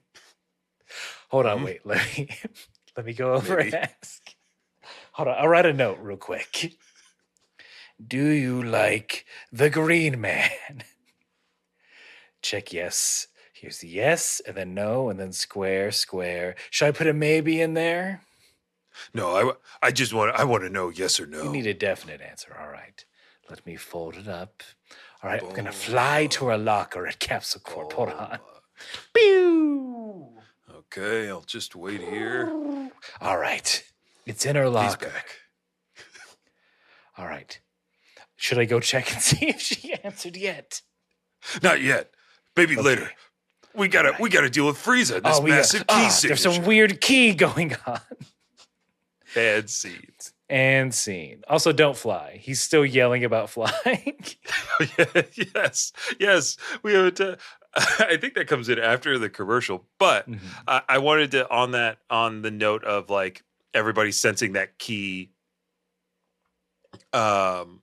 [1.32, 1.66] Hold on, Hmm?
[1.66, 1.86] wait.
[1.86, 2.30] Let me
[2.96, 3.76] let me go over Maybe.
[3.76, 4.22] and ask.
[5.12, 6.76] Hold on, I'll write a note real quick.
[8.02, 10.84] Do you like the green man?
[12.42, 13.28] Check yes.
[13.54, 16.56] Here's the yes, and then no, and then square, square.
[16.70, 18.22] Should I put a maybe in there?
[19.14, 21.44] No, I, I just want I want to know yes or no.
[21.44, 22.56] You need a definite answer.
[22.60, 23.04] All right.
[23.50, 24.62] Let me fold it up.
[25.24, 27.92] All right, I'm gonna fly to our locker at Capsule Corp.
[27.94, 28.40] Hold on.
[29.14, 30.30] Pew!
[30.74, 32.50] Okay, I'll just wait here.
[33.20, 33.84] All right.
[34.26, 35.12] It's in her locker.
[37.18, 37.60] All right.
[38.38, 40.82] Should I go check and see if she answered yet?
[41.62, 42.12] Not yet.
[42.56, 43.12] Maybe later.
[43.76, 44.22] We gotta Alright.
[44.22, 45.22] we gotta deal with Frieza.
[45.22, 46.28] This got- massive ki ah, signature.
[46.44, 48.00] There's some weird ki going on.
[49.40, 50.34] Bad seeds.
[50.50, 51.44] And scene.
[51.48, 52.40] Also, don't fly.
[52.42, 54.20] He's still yelling about flying.
[55.56, 56.58] yes, yes.
[56.84, 57.38] We have to.
[57.76, 60.40] I think that comes in after the commercial, but Mhm.
[60.68, 63.44] I, I wanted to on that on the note of like
[63.76, 65.32] everybody sensing that ki.
[67.14, 67.82] Um,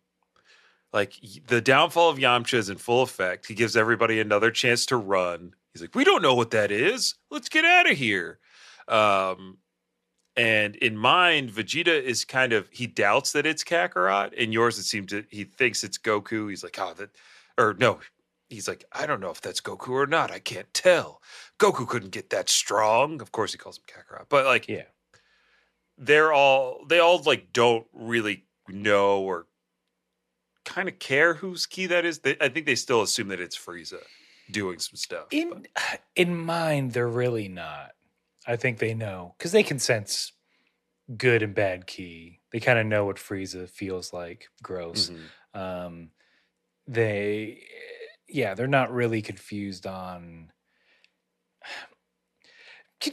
[0.92, 1.14] like
[1.46, 3.46] the downfall of Yamcha is in full effect.
[3.46, 5.54] He gives everybody another chance to run.
[5.72, 7.14] He's like, "We don't know what that is.
[7.30, 8.38] Let's get out of here."
[8.88, 9.58] Um,
[10.36, 14.32] and in mine, Vegeta is kind of he doubts that it's Kakarot.
[14.34, 16.50] In yours, it seems that he thinks it's Goku.
[16.50, 17.10] He's like, "Oh, that,"
[17.58, 18.00] or no,
[18.50, 20.30] he's like, "I don't know if that's Goku or not.
[20.30, 21.22] I can't tell."
[21.58, 23.20] Goku couldn't get that strong.
[23.22, 24.84] Of course, he calls him Kakarot, but like, Yeah.
[25.98, 29.46] they're all they all like don't really know or
[30.64, 32.18] kind of care whose ki that is.
[32.18, 34.02] They, I think they still assume that it's Frieza
[34.50, 35.26] doing some stuff.
[35.30, 35.66] but- In
[36.16, 37.92] in mine, they're really not.
[38.46, 40.32] I think they know because they can sense
[41.16, 42.40] good and bad ki.
[42.52, 44.48] They kind of know what Frieza feels like.
[44.62, 45.10] Gross.
[45.10, 45.60] Mhm.
[45.60, 46.10] um
[46.88, 47.62] they
[48.28, 50.52] yeah they're not really confused on
[53.00, 53.12] Ki-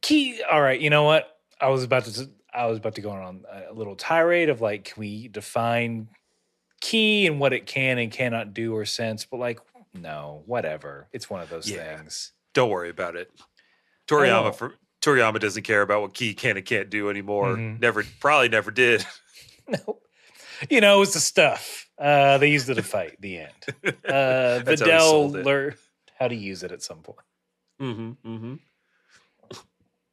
[0.00, 1.28] ki all right you know what
[1.60, 4.84] i was about to i was about to go on a little tirade of like
[4.84, 6.08] can we define
[6.80, 9.60] ki and what it can and cannot do or sense but like
[9.94, 11.96] no whatever it's one of those Yeah.
[11.98, 13.30] things Don't worry about it.
[14.12, 17.56] Toriyama for Toriyama doesn't care about what ki can and can't do anymore.
[17.56, 17.80] Mhm.
[17.80, 19.04] Never, probably never did.
[19.68, 19.98] no
[20.70, 23.52] you know it's the stuff uh they used it to fight the end
[24.04, 25.74] uh videl learned
[26.18, 27.18] how to use it at some point
[27.80, 28.54] hmm hmm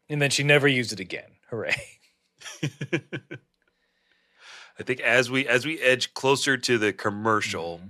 [0.10, 1.30] And then she never used it again.
[1.52, 1.76] Hooray.
[4.80, 7.82] I think as we as we edge closer to the commercial,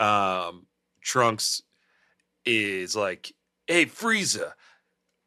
[0.00, 0.04] Mhm.
[0.04, 0.66] um,
[1.02, 1.62] Trunks
[2.44, 3.32] is like,
[3.66, 4.54] "Hey Frieza,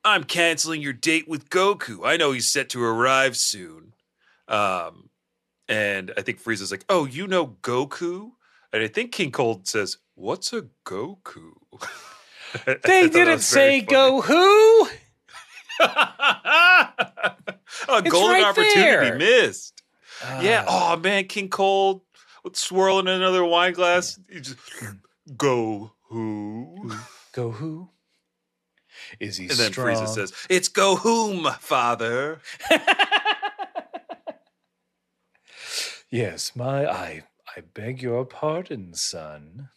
[0.04, 2.06] I'm canceling your date with Goku.
[2.06, 3.94] I know he's set to arrive soon."
[4.48, 5.10] Um,
[5.68, 8.32] and I think Frieza's like, "Oh, you know Goku?"
[8.74, 11.54] And I think King Cold says, "What's a Goku?"
[12.66, 13.82] They didn't say funny.
[13.82, 14.88] go who?
[15.80, 16.94] a
[18.02, 19.18] golden right opportunity there.
[19.18, 19.82] missed.
[20.42, 20.66] yeah.
[20.68, 22.02] Ah, Oh man, King Cold
[22.44, 24.20] with swirling another wine glass.
[24.30, 24.58] You just
[25.38, 26.92] go who?
[27.34, 27.90] go who?
[29.22, 29.88] Is he And then strong?
[29.96, 32.42] Frieza says, "It's go whom, father."
[36.10, 37.24] yes, my I
[37.56, 39.70] I beg your pardon, son.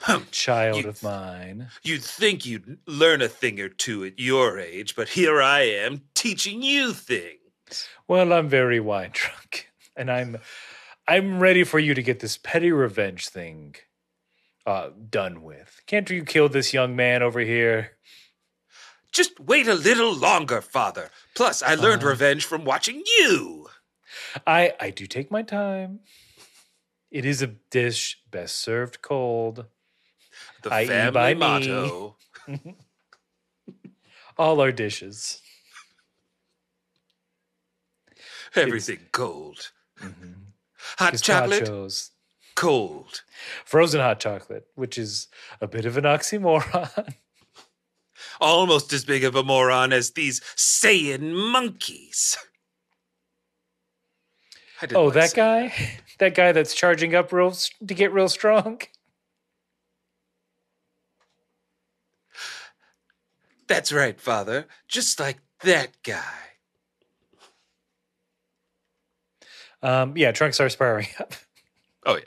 [0.00, 1.68] Hum, child You- of mine.
[1.82, 6.02] You'd think you'd learn a thing or two at your age, but here I am
[6.14, 7.38] teaching you things.
[8.08, 10.38] Well, I'm very wine drunk, and I'm
[11.06, 13.74] I'm ready for you to get this petty revenge thing
[14.66, 15.80] uh, done with.
[15.86, 17.92] Can't you kill this young man over here?
[19.12, 21.10] Just wait a little longer, father.
[21.34, 22.08] Plus, I learned Uh.
[22.08, 23.68] revenge from watching you.
[24.46, 26.00] I I do take my time.
[27.10, 29.66] It is a dish best served cold.
[30.62, 30.86] The I.e.
[30.86, 32.16] family motto.
[34.38, 35.42] All our dishes.
[38.54, 39.72] Everything cold.
[40.00, 40.34] Mhm.
[40.98, 42.10] Hot chocolate, Gazpachos.
[42.54, 43.22] cold.
[43.64, 45.28] Frozen hot chocolate, which is
[45.60, 47.14] a bit of an oxymoron.
[48.40, 52.36] Almost as big of a moron as these Saiyan monkeys.
[54.94, 55.72] Oh, like that guy?
[56.18, 58.80] That guy that's charging up real to get real strong?
[63.66, 64.66] That's right, father.
[64.86, 66.22] Just like that guy.
[69.82, 71.34] Um, yeah, trunks are spiraling up.
[72.06, 72.22] Oh yeah,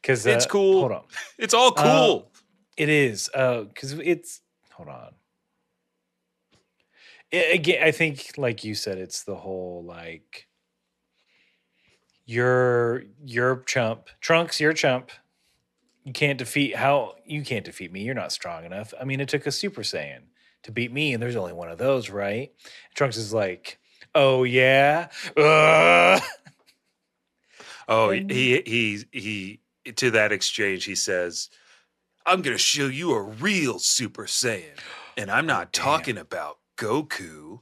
[0.00, 0.80] Because It's cool.
[0.80, 1.04] Hold on.
[1.38, 2.30] it's all Uh, cool.
[2.76, 4.40] It is because it's
[4.74, 5.14] hold on.
[7.32, 10.48] I- again, I think, like you said, it's the whole like
[12.26, 14.08] you're you're chump.
[14.20, 15.10] Trunks, you're chump.
[16.04, 18.02] You can't defeat how you can't defeat me.
[18.02, 18.92] You're not strong enough.
[19.00, 20.22] I mean, it took a Super Saiyan
[20.64, 22.52] to beat me, and there's only one of those, right?
[22.94, 23.78] Trunks is like,
[24.14, 26.22] oh yeah, Ugh."
[27.86, 29.60] Oh, he he he
[29.92, 31.50] to that exchange he says,
[32.26, 34.78] "I'm going to show you a real Super Saiyan."
[35.16, 35.84] And I'm oh, not damn.
[35.84, 37.60] talking about Goku.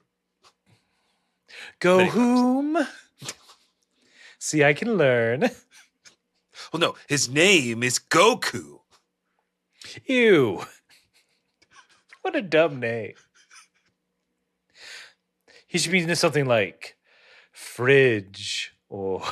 [1.80, 2.78] go whom?
[4.38, 5.50] See, I can learn.
[6.72, 8.80] Well, no, his name is Goku.
[10.06, 10.64] Ew.
[12.22, 13.14] What a dumb name.
[15.66, 16.96] He should be something like
[17.52, 19.22] fridge or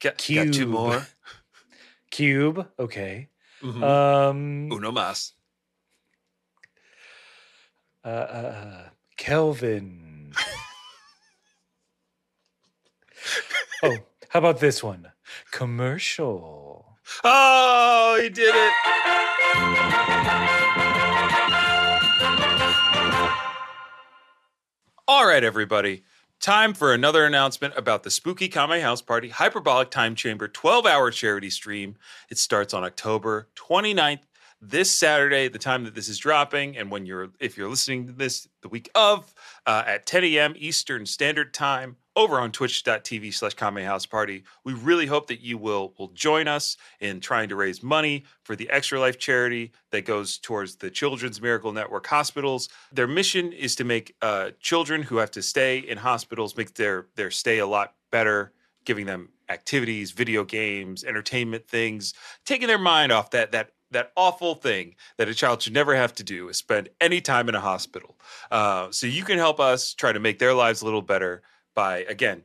[0.00, 1.06] Got, got two more.
[2.22, 2.66] Cube.
[2.78, 3.28] Okay.
[3.62, 3.82] Mhm.
[3.82, 5.32] Um Uno más.
[8.04, 10.32] uh, uh, uh, Kelvin.
[13.84, 13.98] oh,
[14.30, 15.12] how about this one?
[15.52, 16.96] Commercial.
[17.24, 18.72] Oh, he did it.
[25.06, 26.02] All right, everybody.
[26.40, 31.10] Time for another announcement about the Spooky Kame House Party Hyperbolic Time Chamber 12 hour
[31.10, 31.96] charity stream.
[32.30, 34.20] It starts on October 29th,
[34.60, 36.76] this Saturday, the time that this is dropping.
[36.76, 39.32] And when you're, if you're listening to this the week of,
[39.66, 40.54] uh, at 10 a.m.
[40.56, 44.42] Eastern Standard Time over on twitch.tv slash Kame House Party.
[44.64, 48.56] We really hope that you will, will join us in trying to raise money for
[48.56, 52.68] the Extra Life charity that goes towards the Children's Miracle Network hospitals.
[52.90, 57.06] Their mission is to make uh, children who have to stay in hospitals make their
[57.14, 58.52] their stay a lot better,
[58.84, 64.54] giving them activities, video games, entertainment things, taking their mind off that that that awful
[64.54, 67.60] thing that a child should never have to do is spend any time in a
[67.60, 68.16] hospital.
[68.50, 71.42] Uh, so you can help us try to make their lives a little better
[71.74, 72.42] by again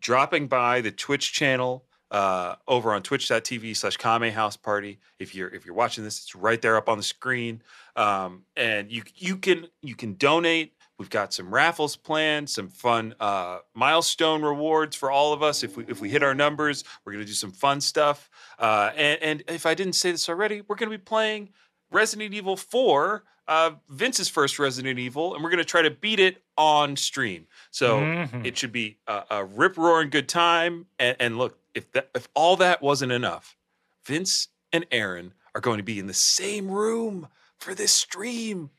[0.00, 4.98] dropping by the Twitch channel uh, over on twitch.tv slash Kame House Party.
[5.18, 7.62] If you're if you're watching this, it's right there up on the screen.
[7.96, 10.74] Um, and you you can you can donate.
[10.98, 15.62] We've got some raffles planned, some fun uh, milestone rewards for all of us.
[15.64, 18.30] If we if we hit our numbers, we're gonna do some fun stuff.
[18.58, 21.48] Uh, and, and if I didn't say this already, we're gonna be playing
[21.90, 26.42] Resident Evil 4, uh, Vince's first Resident Evil, and we're gonna try to beat it
[26.56, 27.46] on stream.
[27.70, 28.46] So Mhm.
[28.46, 30.86] it should be a, a rip roaring good time.
[30.98, 33.56] And, and look, if that if all that wasn't enough,
[34.04, 37.28] Vince and Aaron are going to be in the same room
[37.58, 38.70] for this stream.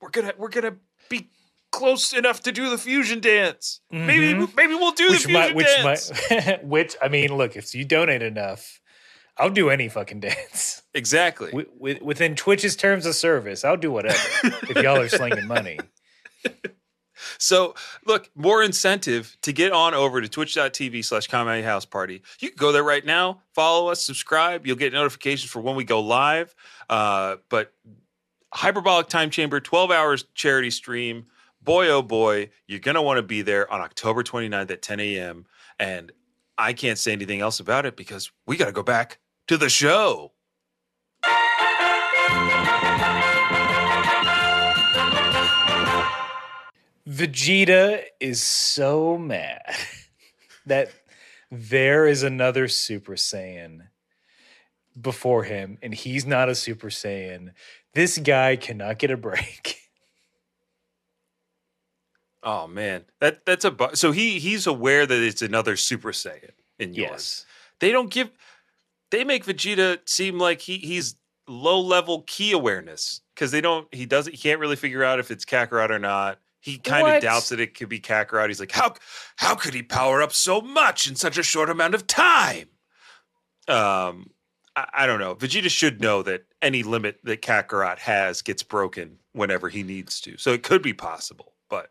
[0.00, 0.76] We're gonna we're gonna
[1.78, 3.80] close enough to do the fusion dance.
[3.90, 4.54] Maybe Mhm.
[4.56, 6.10] maybe we'll do which the fusion might, which dance.
[6.30, 8.80] might, which I mean, look, if you donate enough,
[9.36, 10.82] I'll do any fucking dance.
[10.94, 11.50] exactly.
[11.50, 14.18] Wi- wi- within Twitch's terms of service, I'll do whatever
[14.70, 15.78] if y'all are slinging money.
[17.38, 22.22] So, look, more incentive to get on over to twitch.tv slash Kame House Party.
[22.40, 24.66] You can go there right now, follow us, subscribe.
[24.66, 26.54] You'll get notifications for when we go live.
[26.90, 27.72] Uh, but
[28.52, 31.26] Hyperbolic Time Chamber, 12 hours charity stream.
[31.64, 35.00] Boy, oh boy, you're going to want to be there on October 29th at 10
[35.00, 35.46] a.m.
[35.78, 36.12] And
[36.58, 39.70] I can't say anything else about it because we got to go back to the
[39.70, 40.32] show.
[47.08, 49.62] Vegeta is so mad
[50.66, 50.90] that
[51.50, 53.88] there is another Super Saiyan
[55.00, 57.52] before him, and he's not a Super Saiyan.
[57.94, 59.80] This guy cannot get a break.
[62.44, 66.50] Oh man, that that's a bu- so he he's aware that it's another Super Saiyan
[66.78, 67.10] in yours.
[67.10, 67.46] yes.
[67.80, 68.30] They don't give
[69.10, 71.16] they make Vegeta seem like he he's
[71.48, 75.30] low level key awareness because they don't he doesn't he can't really figure out if
[75.30, 76.38] it's Kakarot or not.
[76.60, 78.48] He kind of doubts that it could be Kakarot.
[78.48, 78.94] He's like, how
[79.36, 82.68] how could he power up so much in such a short amount of time?
[83.68, 84.30] Um,
[84.76, 85.34] I, I don't know.
[85.34, 90.36] Vegeta should know that any limit that Kakarot has gets broken whenever he needs to.
[90.38, 91.90] So it could be possible, but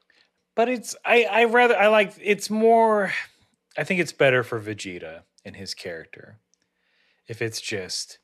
[0.56, 3.12] But it's I I rather I like it's more
[3.78, 6.38] I think it's better for Vegeta and his character.
[7.28, 8.20] If it's just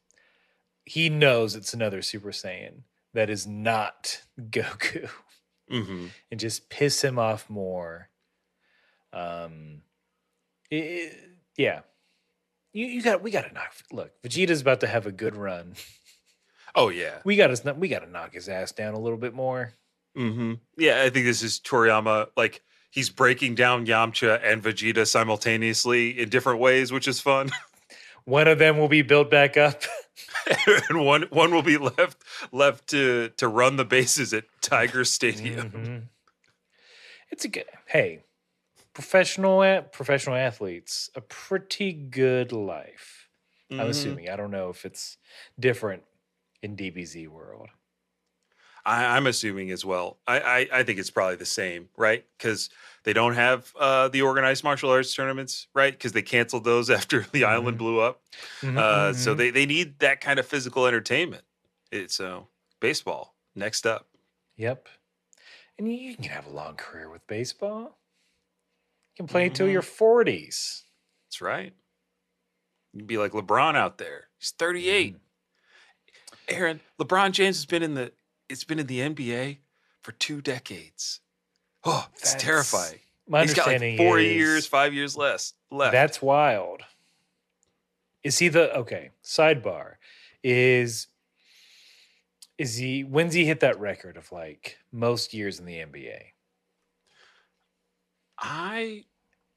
[0.85, 2.81] he knows it's another Super Saiyan
[3.13, 5.09] that is not Goku
[5.71, 6.09] mhm.
[6.29, 8.09] and just piss him off more.
[9.13, 9.81] Um
[10.69, 11.15] it-
[11.57, 11.81] yeah.
[12.71, 15.73] You you got we got to knock look, Vegeta's about to have a good run.
[16.75, 17.19] oh yeah.
[17.25, 19.73] We got to we got to knock his ass down a little bit more.
[20.19, 22.27] Hmm Yeah, I think this is Toriyama.
[22.35, 22.61] Like
[22.91, 27.51] he's breaking down Yamcha and Vegeta simultaneously in different ways, which is fun.
[28.25, 29.81] One of them will be built back up.
[30.89, 32.17] and one one will be left
[32.51, 35.69] left to to run the bases at Tiger Stadium.
[35.71, 36.01] Mhm.
[37.31, 37.65] It's a good.
[37.87, 38.25] Hey,
[38.93, 43.29] professional professional athletes, a pretty good life.
[43.71, 43.89] I'm Mhm.
[43.89, 44.29] assuming.
[44.29, 45.17] I don't know if it's
[45.59, 46.03] different
[46.61, 47.69] in DBZ world.
[48.89, 50.17] I, I'm assuming as well.
[50.27, 52.25] I, I I think it's probably the same, right?
[52.37, 52.69] Because
[53.03, 55.93] they don't have uh, the organized martial arts tournaments, right?
[55.93, 57.79] Because they canceled those after the island Mhm.
[57.79, 58.21] blew up.
[58.61, 59.37] Mhm, Uh, so mhm.
[59.37, 61.43] they they need that kind of physical entertainment.
[61.91, 62.47] It's so
[62.79, 64.07] baseball next up.
[64.57, 64.87] Yep.
[65.77, 67.97] And you, can have a long career with baseball.
[69.15, 70.83] You can play until your 40s.
[71.25, 71.73] That's right.
[72.93, 74.27] You'd be like LeBron out there.
[74.37, 75.13] He's 38.
[75.15, 75.17] Mm-hmm.
[76.49, 78.11] Aaron, LeBron James has been in the
[78.49, 79.57] it's been in the NBA
[80.01, 81.21] for two decades.
[81.83, 82.99] Oh, it's That's- terrifying.
[83.27, 85.91] My He's got understanding like four is years, five years less left.
[85.91, 86.81] That's wild.
[88.23, 89.11] Is he the okay?
[89.23, 89.93] Sidebar
[90.43, 91.07] is
[92.57, 96.19] is he when's he hit that record of like most years in the NBA?
[98.39, 99.03] I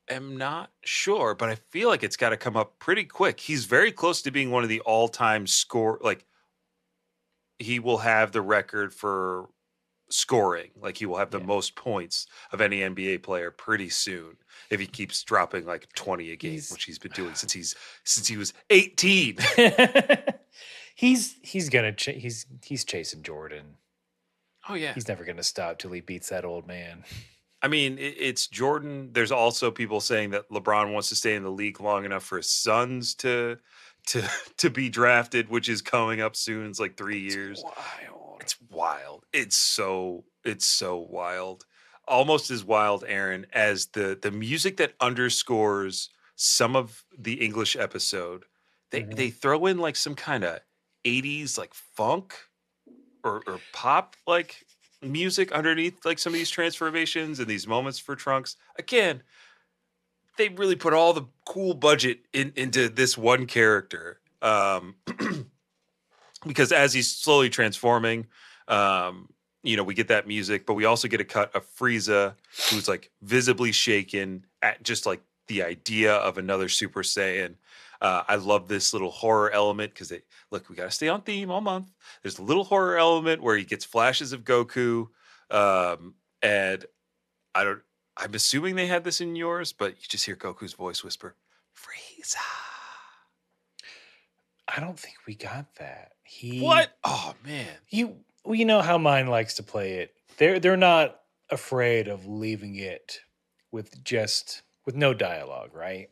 [0.08, 3.40] am not sure, but I feel like it's got to come up pretty quick.
[3.40, 6.26] He's very close to being one of the all-time score like
[7.62, 9.48] he will have the record for
[10.10, 10.70] scoring.
[10.78, 11.46] Like he will have the Yeah.
[11.46, 14.36] most points of any NBA player pretty soon
[14.70, 17.74] if he keeps dropping like 20 a game, He's- which he's been doing since he's
[18.04, 19.38] since he was 18.
[20.94, 23.76] he's he's gonna ch- he's he's chasing Jordan.
[24.68, 24.94] Oh yeah.
[24.94, 27.04] He's never gonna stop till he beats that old man.
[27.64, 29.10] I mean, it, it's Jordan.
[29.12, 32.38] There's also people saying that LeBron wants to stay in the league long enough for
[32.38, 33.56] his sons to
[34.08, 34.28] to
[34.58, 36.66] to be drafted, which is coming up soon.
[36.68, 37.62] It's like three years.
[37.62, 38.38] Wild.
[38.40, 39.24] It's wild.
[39.32, 41.64] It's so it's so wild.
[42.08, 48.44] Almost as wild, Aaron, as the the music that underscores some of the English episode.
[48.90, 49.16] They Mhm.
[49.16, 50.60] they throw in like some kind of
[51.04, 52.34] 80s like funk
[53.24, 54.64] or, or pop like
[55.00, 58.56] music underneath like some of these transformations and these moments for Trunks.
[58.78, 59.22] Again,
[60.38, 64.20] they really put all the cool budget in, into this one character.
[64.40, 64.96] Um,
[66.46, 68.26] because as he's slowly transforming,
[68.68, 69.28] um,
[69.62, 72.34] you know, we get that music, but we also get a cut of Frieza,
[72.70, 77.54] who's like visibly shaken at just like the idea of another Super Saiyan.
[78.00, 80.68] Uh, I love this little horror element because they look.
[80.68, 81.92] We got to stay on theme all month.
[82.22, 85.06] There's a little horror element where he gets flashes of Goku,
[85.50, 86.84] um, and
[87.54, 87.80] I don't.
[88.16, 91.36] I'm assuming they had this in yours, but you just hear Goku's voice whisper,
[91.74, 92.36] "Frieza."
[94.68, 96.12] I don't think we got that.
[96.22, 96.96] He What?
[97.04, 97.68] Oh man.
[97.90, 100.14] you well, you know how mine likes to play it.
[100.38, 103.20] They're they're not afraid of leaving it
[103.70, 106.10] with just with no dialogue, right?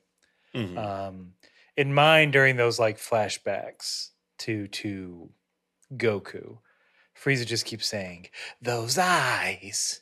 [0.54, 0.76] Mhm.
[0.78, 1.34] Um
[1.76, 5.30] in mine during those like flashbacks to to
[5.94, 6.58] Goku,
[7.16, 8.28] Frieza just keeps saying,
[8.60, 10.00] Those eyes.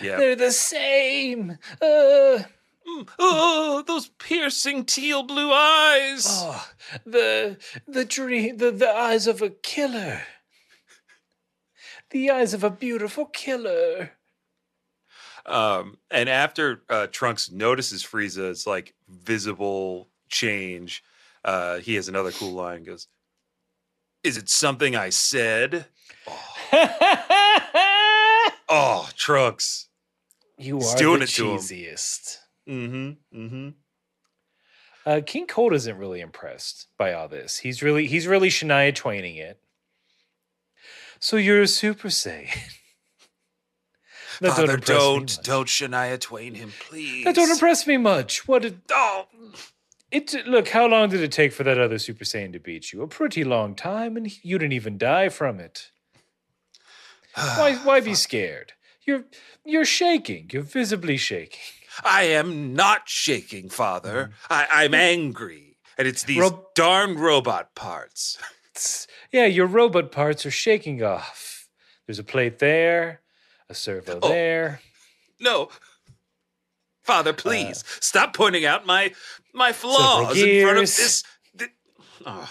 [0.00, 0.16] Yeah.
[0.16, 1.58] They're the same.
[1.80, 2.38] Uh,
[2.84, 6.26] Mm, Oh, those piercing teal blue eyes.
[6.28, 6.68] oh,
[7.06, 10.22] the the dream the, the eyes of a killer.
[12.10, 14.12] The eyes of a beautiful killer.
[15.46, 21.04] Um, and after uh, Trunks notices Frieza's like visible change,
[21.44, 22.82] uh, he has another cool line.
[22.82, 23.06] Goes,
[24.24, 25.86] "Is it something I said?"
[26.26, 26.54] Oh,
[28.72, 29.88] oh Trunks.
[30.58, 31.58] you He's are doing the it to him.
[31.58, 32.38] cheesiest.
[32.68, 33.38] Mm-hmm.
[33.38, 33.68] Mm-hmm.
[35.04, 37.58] Uh, King Cold isn't really impressed by all this.
[37.58, 39.58] He's really he's really Shania Twaining it.
[41.18, 42.48] So you're a Super Saiyan.
[44.40, 47.24] That Father, me don't don't Shania Twain him, please.
[47.24, 48.48] That don't impress me much.
[48.48, 49.26] What did Oh,
[50.10, 50.34] it?
[50.48, 53.02] Look, how long did it take for that other Super Saiyan to beat you?
[53.02, 55.91] A pretty long time, and you didn't even die from it.
[57.56, 57.74] Why?
[57.76, 58.72] Why be scared?
[59.06, 59.24] You're
[59.64, 60.50] you're shaking.
[60.52, 61.60] You're visibly shaking.
[62.04, 64.30] I am not shaking, Father.
[64.48, 68.38] I, I'm angry, and it's these Rob- darn robot parts.
[69.30, 71.68] Yeah, your robot parts are shaking off.
[72.06, 73.20] There's a plate there,
[73.68, 74.28] a servo Oh.
[74.28, 74.80] there.
[75.38, 75.68] No,
[77.02, 79.12] Father, please Uh, stop pointing out my
[79.52, 81.22] my flaws in front of this.
[81.56, 81.66] thi-
[82.24, 82.48] Ugh.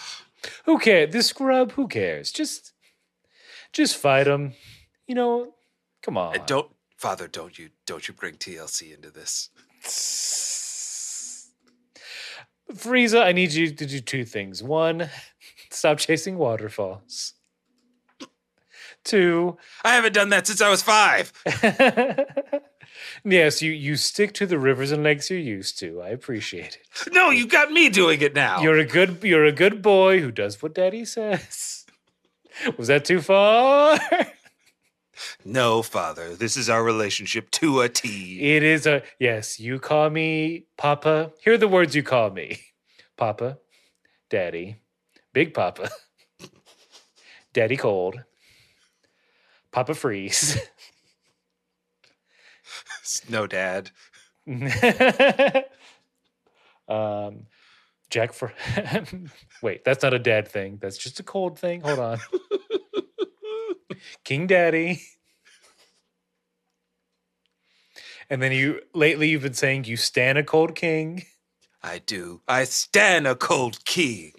[0.66, 1.12] Who cares?
[1.12, 1.72] This scrub.
[1.74, 2.32] Who cares?
[2.32, 2.72] Just,
[3.74, 4.54] just fight him.
[5.12, 5.54] You know,
[6.02, 6.36] come on.
[6.36, 9.50] And don't, Father, don't you don't you bring TLC into this?
[12.74, 14.64] Frieza, I need you to do two things.
[14.64, 15.10] One,
[15.70, 17.34] stop chasing waterfalls.
[19.04, 21.34] Two, I haven't done that since I was five.
[23.26, 26.02] yes, you you stick to the rivers and lakes you're used to.
[26.02, 27.14] I appreciate it.
[27.14, 28.62] No, you got me doing it now.
[28.62, 31.86] You're a good you're a good boy who does what daddy says.
[32.78, 34.00] Was that too far?
[35.46, 38.42] no, Father, this is our relationship to a T.
[38.42, 41.32] It is a yes, you call me Papa.
[41.44, 42.60] Here are the words you call me.
[43.18, 43.58] Papa,
[44.30, 44.78] Daddy,
[45.34, 45.90] Big Papa,
[47.54, 48.24] Daddy Cold,
[49.72, 50.60] Papa Freeze.
[53.30, 53.92] No, Dad.
[56.88, 57.48] um
[58.10, 58.54] Jack for
[59.62, 60.78] Wait, that's not a dad thing.
[60.82, 61.82] That's just a cold thing.
[61.82, 62.20] Hold on.
[64.24, 65.02] King Daddy.
[68.32, 71.26] And then you lately you've been saying you stand a cold king.
[71.84, 72.42] I do.
[72.48, 74.32] I stand a cold king.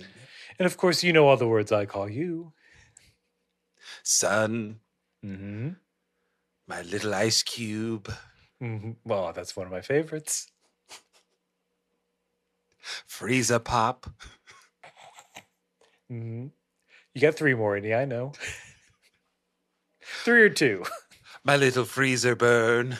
[0.58, 2.52] And of course you know all the words I call you.
[4.02, 4.80] Son,
[5.24, 5.68] Mm-hmm.
[6.66, 8.12] my little ice cube,
[8.60, 8.92] Mm-hmm.
[9.04, 10.48] Well, that's one of my favorites.
[13.08, 14.06] Frieza Pop.
[16.10, 16.46] Mm-hmm.
[17.14, 18.32] You got three more in you, I know.
[20.24, 20.84] three or two.
[21.44, 22.96] My little freezer burn.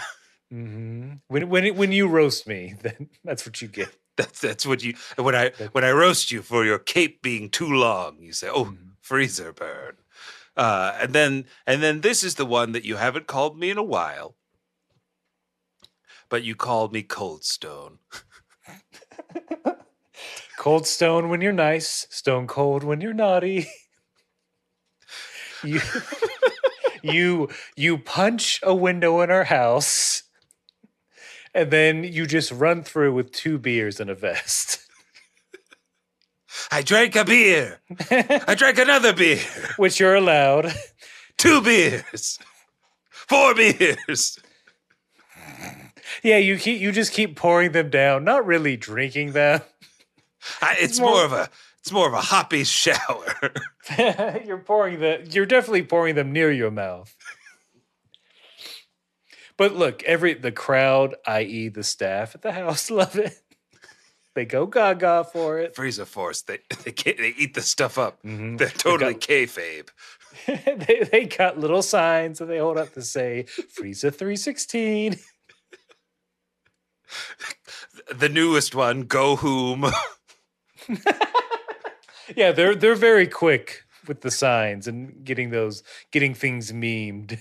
[0.53, 3.89] Hmm When when when you roast me, then that's what you get.
[4.17, 7.67] That's that's what you when I when I roast you for your cape being too
[7.73, 9.97] long, you say, "Oh, freezer burn."
[10.57, 13.79] Uh, and then and then this is the one that you haven't called me in
[13.79, 14.37] a while,
[16.29, 17.99] but you called me Cold Stone.
[20.57, 23.67] Cold stone when you're nice, stone cold when you're naughty.
[25.63, 25.81] You
[27.03, 30.23] you you punch a window in our house,
[31.55, 34.79] and then you just run through with two beers and a vest.
[36.71, 37.81] I drank a beer.
[38.11, 39.41] I drank another beer.
[39.77, 40.73] Which you're allowed.
[41.39, 42.39] Two beers.
[43.11, 44.39] Four beers.
[46.23, 49.61] Yeah, you keep you just keep pouring them down, not really drinking them.
[50.61, 51.49] I, it's more- more of a
[51.81, 53.35] it's more of a hoppy shower.
[54.47, 57.15] you're pouring the you're definitely pouring them near your mouth.
[59.63, 61.69] But look, every the crowd, i.e.
[61.69, 63.41] the staff at the house, love it.
[64.35, 65.77] They go gaga for it.
[65.77, 66.43] Freezer Force.
[66.43, 68.21] They they they eat the stuff up.
[68.25, 68.59] Mhm.
[68.59, 69.89] They're totally got- kayfabe.
[70.49, 73.45] they, they got little signs that they hold up to say
[73.79, 75.15] Frieza 316.
[78.13, 79.87] The newest one, Go Whom.
[82.35, 87.39] Yeah, they're they're very quick with the signs and getting those getting things memed.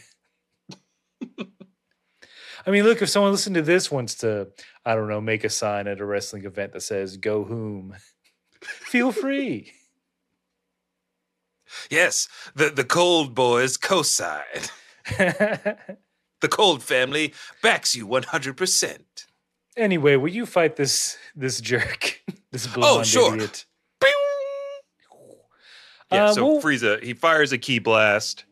[2.66, 4.49] I mean, look, if someone listened to this wants to,
[4.86, 7.95] I don't know, make a sign at a wrestling event that says "Go whom,"
[8.62, 9.72] feel free.
[11.89, 14.43] yes, the the Cold Boys co-sign.
[16.41, 19.28] The Cold family backs you one hundred percent.
[19.78, 22.20] anyway, will you fight this this jerk,
[22.51, 23.36] this blonde oh, sure.
[23.36, 23.66] idiot?
[26.12, 28.45] Yeah, Uh, so well- Frieza he fires a ki blast,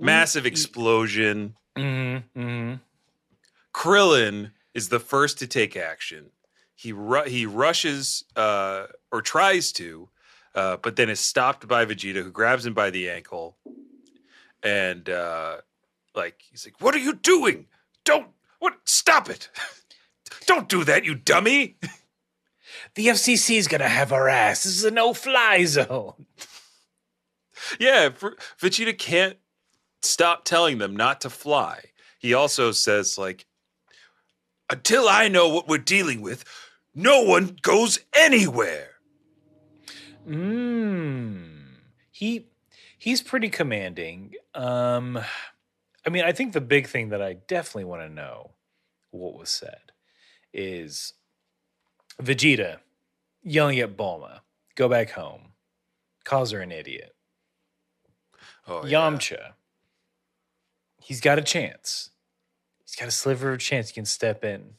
[0.00, 1.54] massive explosion.
[1.78, 2.74] Mm-hmm, mm-hmm.
[3.76, 6.30] Krillin is the first to take action.
[6.74, 10.08] He ru- he rushes uh, or tries to,
[10.54, 13.58] uh, but then is stopped by Vegeta, who grabs him by the ankle,
[14.62, 15.58] and uh,
[16.14, 17.66] like he's like, "What are you doing?
[18.04, 18.28] Don't
[18.60, 18.78] what?
[18.84, 19.50] Stop it!
[20.46, 21.76] Don't do that, you dummy!"
[22.94, 24.64] The FCC is gonna have our ass.
[24.64, 26.26] This is a no-fly zone.
[27.78, 29.36] yeah, Fr- Vegeta can't
[30.00, 31.90] stop telling them not to fly.
[32.18, 33.46] He also says like,
[34.68, 36.44] "Until I know what we're dealing with,
[36.94, 38.90] no one goes anywhere.
[40.28, 41.56] Mm.
[42.10, 42.48] He
[42.98, 44.34] he's pretty commanding.
[44.54, 45.18] Um
[46.06, 48.52] I mean, I think the big thing that I definitely want to know
[49.10, 49.92] what was said
[50.52, 51.14] is
[52.22, 52.78] Vegeta
[53.42, 54.40] yelling at Bulma,
[54.74, 55.52] go back home,
[56.24, 57.14] calls her an idiot.
[58.68, 58.98] Oh, yeah.
[58.98, 59.52] Yamcha,
[61.00, 62.10] he's got a chance.
[62.98, 63.88] Got a sliver of a chance.
[63.88, 64.74] He can step in,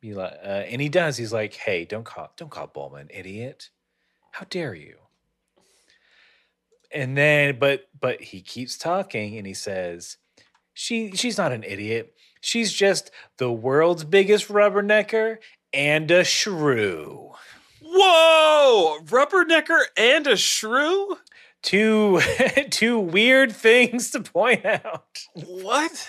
[0.00, 1.16] be like, uh, and he does.
[1.18, 3.70] He's like, "Hey, don't call, don't call Bulma an idiot.
[4.32, 4.96] How dare you?"
[6.90, 10.16] And then, but but he keeps talking, and he says,
[10.72, 12.14] "She she's not an idiot.
[12.40, 15.38] She's just the world's biggest rubbernecker
[15.74, 17.32] and a shrew."
[17.82, 18.98] Whoa!
[19.04, 21.18] Rubbernecker and a shrew?
[21.62, 22.20] Two
[22.70, 25.26] two weird things to point out.
[25.34, 26.08] What?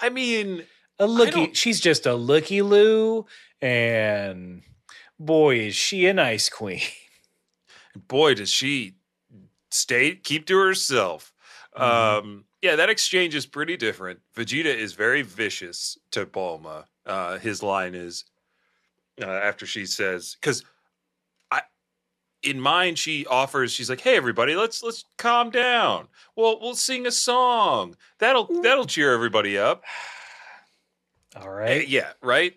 [0.00, 0.64] I mean,
[0.98, 3.26] A looky, she's just a looky loo,
[3.60, 4.62] and
[5.18, 6.80] boy, is she an ice queen.
[8.08, 8.94] boy, does she
[9.70, 11.32] stay keep to herself.
[11.76, 11.82] Mhm.
[11.82, 14.20] Um, yeah, that exchange is pretty different.
[14.34, 16.84] Vegeta is very vicious to Bulma.
[17.04, 18.24] Uh, his line is
[19.20, 20.64] uh, after she says, "Because
[22.46, 23.72] in mind she offers.
[23.72, 26.08] She's like, "Hey, everybody, let's let's calm down.
[26.36, 27.96] Well, we'll sing a song.
[28.18, 29.84] That'll that'll cheer everybody up."
[31.36, 31.88] all right Eh, right.
[31.88, 32.54] yeah, right.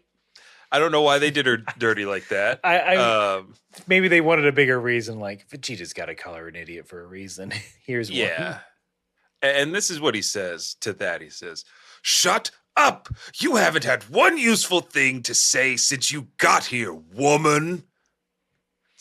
[0.72, 2.60] I don't know why they did her dirty like that.
[2.64, 3.56] I, I Um,
[3.88, 7.02] maybe they wanted a bigger reason, like Vegeta's got to call her an idiot for
[7.02, 7.52] a reason.
[7.86, 8.50] Here's Yeah.
[8.52, 8.60] one.
[9.42, 11.22] And this is what he says to that.
[11.22, 11.64] He says,
[12.02, 13.10] Shut up!
[13.40, 17.84] You haven't had one useful thing to say since you got here, woman.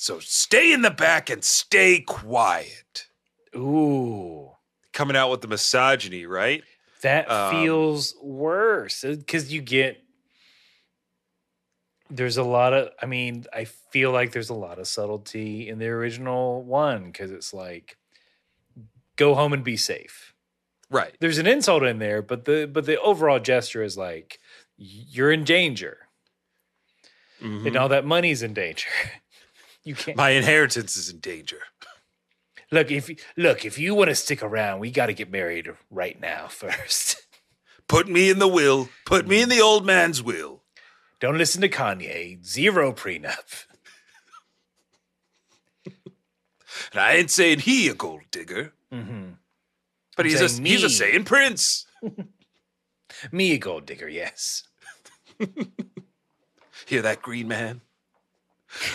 [0.01, 3.09] So stay in the back and stay quiet.
[3.57, 4.53] Ooh,
[4.93, 6.63] Coming out with the misogyny, right?
[7.03, 10.01] that Um, feels worse because you get.
[12.11, 12.91] There's a lot of.
[13.03, 17.31] I mean, I feel like there's a lot of subtlety in the original one because
[17.33, 17.97] it's like,
[19.17, 20.33] go home and be safe.
[20.91, 21.15] Right.
[21.21, 24.39] there's an insult in there, but the but the overall gesture is like
[24.77, 25.99] you're in danger,
[27.43, 27.67] Mhm.
[27.67, 28.89] and all that money's in danger.
[29.85, 31.61] You can't My inheritance is in danger.
[32.71, 36.21] look if look if you want to stick around, we got to get married right
[36.21, 37.23] now first.
[37.89, 38.91] Put me in the will.
[39.07, 40.63] Put me in the old man's will.
[41.21, 42.45] Don't listen to Kanye.
[42.45, 43.65] Zero prenup.
[46.93, 49.31] And I ain't saying he a gold digger, Mm-hmm.
[50.17, 51.87] but I'm he's a saying he's a saying prince.
[53.33, 54.65] Me a gold digger, yes.
[56.87, 57.81] Hear that, green man?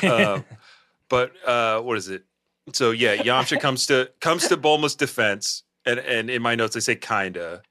[0.01, 0.45] Um,
[1.13, 2.23] but uh, what is it?
[2.71, 6.79] So yeah, Yamcha comes to comes to Bulma's defense, and and in my notes I
[6.79, 7.61] say kinda.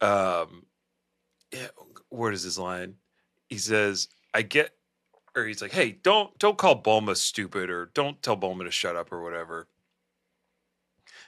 [0.00, 0.66] Um,
[1.52, 1.66] yeah,
[2.10, 2.94] where is his line?
[3.48, 4.70] He says, "I get,"
[5.34, 8.94] or he's like, "Hey, don't don't call Bulma stupid, or don't tell Bulma to shut
[8.94, 9.66] up, or whatever."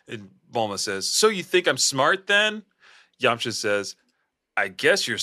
[0.06, 2.62] And Bulma says, "So you think I'm smart then?"
[3.20, 3.96] Yamcha says,
[4.56, 5.18] "I guess you're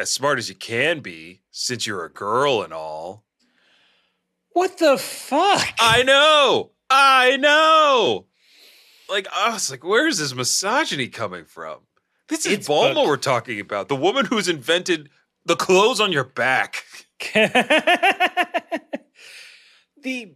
[0.00, 3.22] as smart as you can be, since you're a girl and all."
[4.52, 5.66] What the fuck?
[5.80, 6.70] I know.
[6.90, 8.26] I know.
[9.08, 11.78] Like I was like, where's this misogyny coming from?
[12.28, 13.88] This is It's Bulma bug- we're talking about.
[13.88, 15.10] The woman who's invented
[15.44, 16.84] the clothes on your back.
[20.02, 20.34] the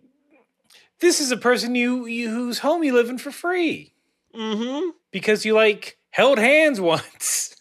[1.01, 3.93] this is a person you, you whose home you live in for free
[4.35, 4.91] Mm-hmm.
[5.13, 7.56] because you like held hands once.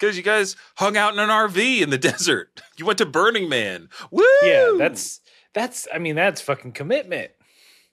[0.00, 2.62] Because you guys hung out in an RV in the desert.
[2.78, 3.88] You went to Burning Man.
[4.10, 4.24] Woo!
[4.42, 5.20] Yeah, that's
[5.52, 7.32] that's I mean that's fucking commitment.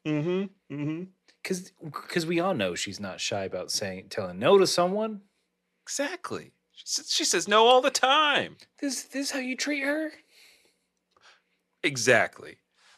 [0.05, 0.73] mm-hmm.
[0.73, 1.03] Mm-hmm.
[1.43, 5.21] Cause cause we all know she's not shy about saying telling no to someone.
[5.83, 6.51] Exactly.
[6.71, 8.57] She says, she says no all the time.
[8.79, 10.11] This this is how you treat her?
[11.83, 12.57] Exactly.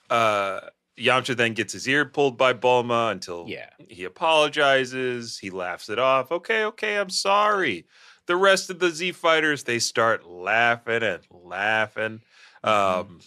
[0.10, 0.62] Uh
[0.97, 3.70] Yamcha then gets his ear pulled by Bulma until Yeah.
[3.88, 5.38] he apologizes.
[5.39, 6.30] He laughs it off.
[6.32, 7.86] Okay, okay, I'm sorry.
[8.30, 12.22] The rest of the Z fighters they start laughing and laughing.
[12.64, 13.22] Um,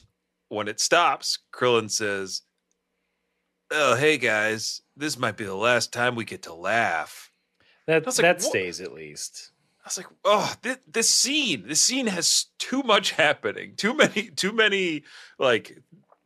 [0.49, 2.43] when it stops, Krillin says,
[3.73, 7.33] "Oh, hey guys, this might be the last time we get to laugh."
[7.89, 9.51] That like, that "What?" stays at least.
[9.85, 10.55] I was like, "Oh,
[10.87, 13.75] this scene, this scene has too much happening.
[13.75, 15.03] Too many, too many
[15.37, 15.79] like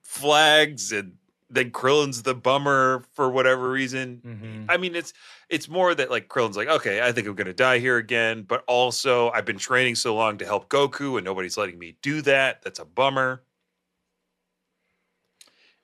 [0.02, 1.14] flags, and
[1.50, 4.66] then Krillin's the bummer for whatever reason." Mhm.
[4.68, 5.12] I mean, it's
[5.48, 8.64] it's more that like Krillin's like, okay, I think I'm gonna die here again, but
[8.66, 12.62] also I've been training so long to help Goku, and nobody's letting me do that.
[12.62, 13.42] That's a bummer.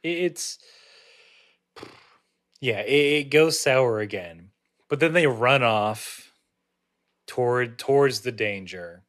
[0.02, 0.58] It's
[2.60, 2.92] yeah, it,
[3.26, 4.50] it goes sour again.
[4.88, 6.32] But then they run off
[7.26, 9.04] toward towards the danger.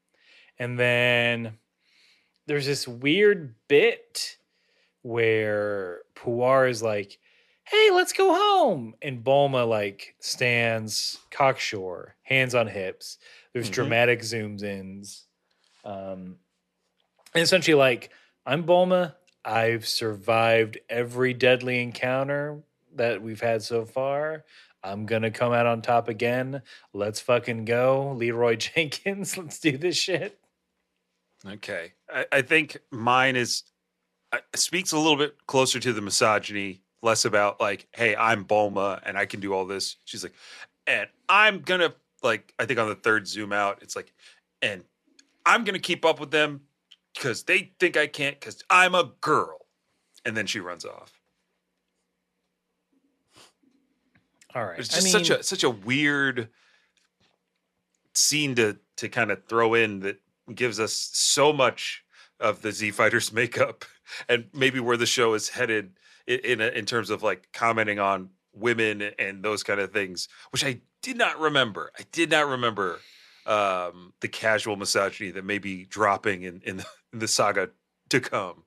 [0.60, 1.60] And then
[2.48, 4.38] there's this weird bit
[5.04, 7.20] where Puar is like,
[7.66, 13.18] "Hey, let's go home," and Bulma like stands cocksure, hands on hips.
[13.54, 13.74] There's Mhm.
[13.74, 15.28] dramatic zooms ins,
[15.86, 16.40] um,
[17.34, 18.12] and essentially like,
[18.46, 19.16] "I'm Bulma.
[19.46, 22.64] I've survived every deadly encounter
[22.96, 24.46] that we've had so far."
[24.86, 26.62] I'm gonna come out on top again.
[26.92, 28.12] Let's fucking go.
[28.12, 30.40] Leroy Jenkins, let's do this shit.
[31.46, 31.94] Okay.
[32.10, 33.64] I, I think mine is
[34.34, 39.00] Uh, speaks a little bit closer to the misogyny, less about like, hey, I'm Bulma
[39.06, 39.98] and I can do all this.
[40.06, 40.34] She's like,
[40.88, 44.12] and I'm gonna like, I think on the third zoom out, it's like,
[44.64, 44.84] and
[45.46, 46.62] I'm gonna keep up with them
[47.14, 49.60] because they think I can't because I'm a girl.
[50.26, 51.20] And then she runs off.
[54.56, 54.80] All right.
[54.80, 56.50] It's I just such a such a weird
[58.16, 60.20] scene to to kind of throw in that
[60.54, 62.03] gives us so much
[62.44, 63.86] of the Z Fighters makeup
[64.30, 67.98] and maybe where the show is headed in in, a, in terms of like commenting
[68.00, 71.92] on women and those kind of things, which I did not remember.
[71.98, 73.00] I did not remember
[73.48, 77.72] um, the casual misogyny that may be dropping in in the, in the saga
[78.10, 78.64] to come.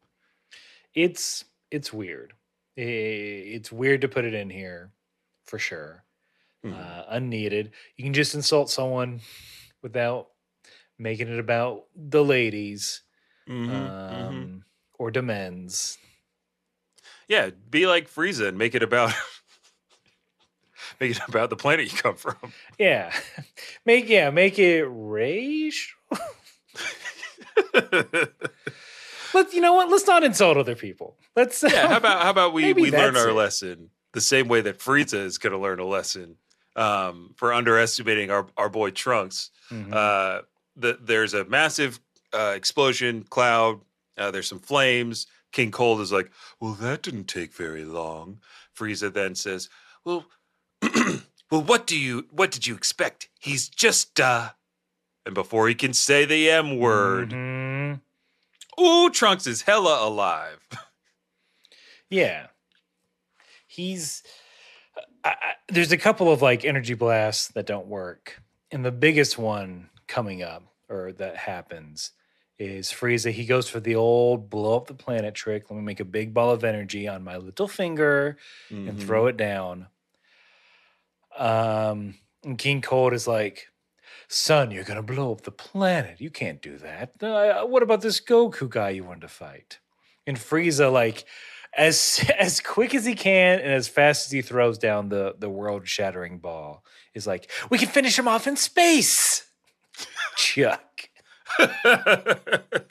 [0.94, 2.32] it's it's weird.
[2.76, 4.92] It's weird to put it in here,
[5.46, 6.04] for sure.
[6.64, 6.74] Mhm.
[6.78, 7.70] Uh, unneeded.
[7.96, 9.20] You can just insult someone
[9.82, 10.28] without
[10.98, 13.02] making it about the ladies
[13.48, 14.62] Mhm, um, mhm.
[14.98, 15.98] or demands.
[17.28, 19.12] Yeah, be like Frieza and make it about
[21.00, 22.36] make it about the planet you come from.
[22.78, 23.12] Yeah,
[23.86, 25.96] make yeah make it racial.
[29.34, 29.90] Let's you know what?
[29.90, 31.16] Let's not insult other people.
[31.34, 33.34] Let's yeah, how about how about we we learn our it.
[33.34, 36.36] lesson the same way that Frieza is going to learn a lesson
[36.74, 39.50] um, for underestimating our our boy Trunks.
[39.70, 39.92] Mhm.
[39.92, 40.42] Uh,
[40.76, 42.00] the, there's a massive
[42.36, 43.80] uh, explosion cloud.
[44.18, 45.26] Uh, there's some flames.
[45.52, 46.30] King Cold is like,
[46.60, 48.40] "Well, that didn't take very long."
[48.76, 49.68] Frieza then says,
[50.04, 50.26] "Well,
[50.82, 53.28] well, what do you what did you expect?
[53.38, 54.50] He's just uh."
[55.24, 58.00] And before he can say the M word, Mhm.
[58.80, 60.60] ooh, Trunks is hella alive.
[62.08, 62.46] Yeah.
[63.66, 64.22] He's
[65.24, 68.40] I, I, there's a couple of like energy blasts that don't work.
[68.70, 72.12] And the biggest one coming up or that happens
[72.58, 73.30] is Frieza.
[73.32, 75.70] He goes for the old blow up the planet trick.
[75.70, 78.38] Let me make a big ball of energy on my little finger
[78.86, 79.00] and Mhm.
[79.00, 79.88] throw it down.
[81.36, 83.68] Um, and King Cold is like,
[84.28, 86.20] "Son, you're gonna blow up the planet.
[86.20, 87.12] You can't do that.
[87.22, 89.80] Uh, what about this Goku guy you wanted to fight?"
[90.26, 91.24] And Frieza, like,
[91.74, 95.50] as as quick as he can and as fast as he throws down the the
[95.50, 96.84] world shattering ball,
[97.14, 99.44] is like, "We can finish him off in space."
[100.36, 100.85] Chuck.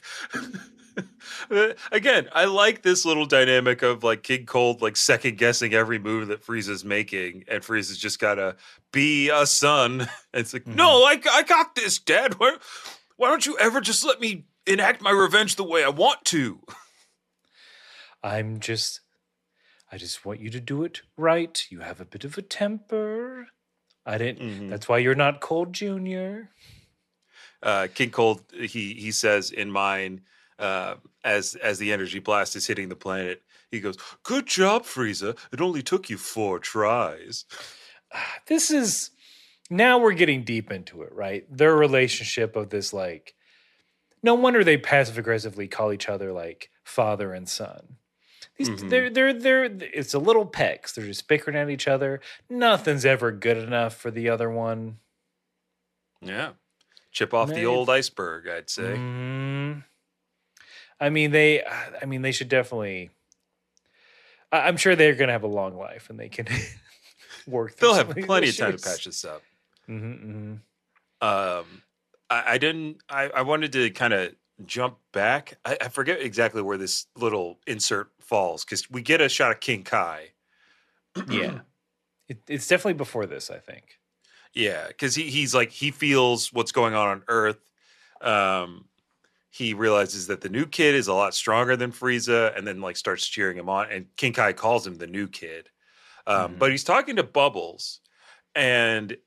[1.91, 6.28] Again, I like this little dynamic of like King Cold like second guessing every move
[6.30, 8.55] that Frieza's making, and Frieza's just gotta
[8.91, 10.01] be a son.
[10.01, 12.36] And it's like, no, I, I got this, Dad.
[12.39, 12.55] Why,
[13.18, 16.59] why don't you ever just let me enact my revenge the way I want to?
[18.24, 19.01] I'm just
[19.91, 21.63] I just want you to do it right.
[21.70, 23.47] You have a bit of a temper.
[24.05, 24.70] I didn't Mhm.
[24.70, 26.49] that's why you're not Cold Junior.
[27.64, 30.22] Uh, King Cold, he he says in mine,
[30.60, 35.38] uh, as as the energy blast is hitting the planet, he goes, "Good job, Frieza.
[35.51, 37.45] It only took you four tries."
[38.47, 39.12] This is
[39.70, 41.45] now we're getting deep into it, right?
[41.49, 43.34] Their relationship of this like
[44.24, 47.97] no wonder they passive aggressively call each other like father and son.
[48.58, 48.89] These Mhm.
[48.89, 50.93] they're they're they're it's a little pecks.
[50.93, 52.22] They're just bickering at each other.
[52.49, 54.99] Nothing's ever good enough for the other one.
[56.22, 56.53] Yeah.
[57.16, 58.82] Chip off the old iceberg, I'd say.
[58.84, 59.86] Mhm.
[60.99, 61.63] I mean, they.
[61.63, 63.09] I mean, they should definitely.
[64.51, 66.45] I- I'm sure they're going to have a long life, and they can
[67.47, 67.78] work.
[67.78, 69.43] They'll have plenty of time to patch this up.
[69.89, 70.59] Mhm,
[71.22, 71.82] Um,
[72.30, 72.97] I, I didn't.
[73.07, 74.36] I, I wanted to kind of
[74.66, 75.57] jump back.
[75.63, 79.61] I, I forget exactly where this little insert falls because we get a shot of
[79.61, 80.32] King Kai.
[81.30, 81.59] Yeah,
[82.28, 83.49] it, it's definitely before this.
[83.49, 83.99] I think.
[84.56, 87.60] Yeah, because he he's like he feels what's going on on Earth.
[88.22, 88.86] Um,
[89.51, 92.97] he realizes that the new kid is a lot stronger than Frieza, and then like
[92.97, 93.91] starts cheering him on.
[93.91, 95.70] And King Kai calls him the new kid,
[96.26, 96.60] um, Mhm.
[96.60, 97.99] but he's talking to Bubbles,
[98.56, 99.18] and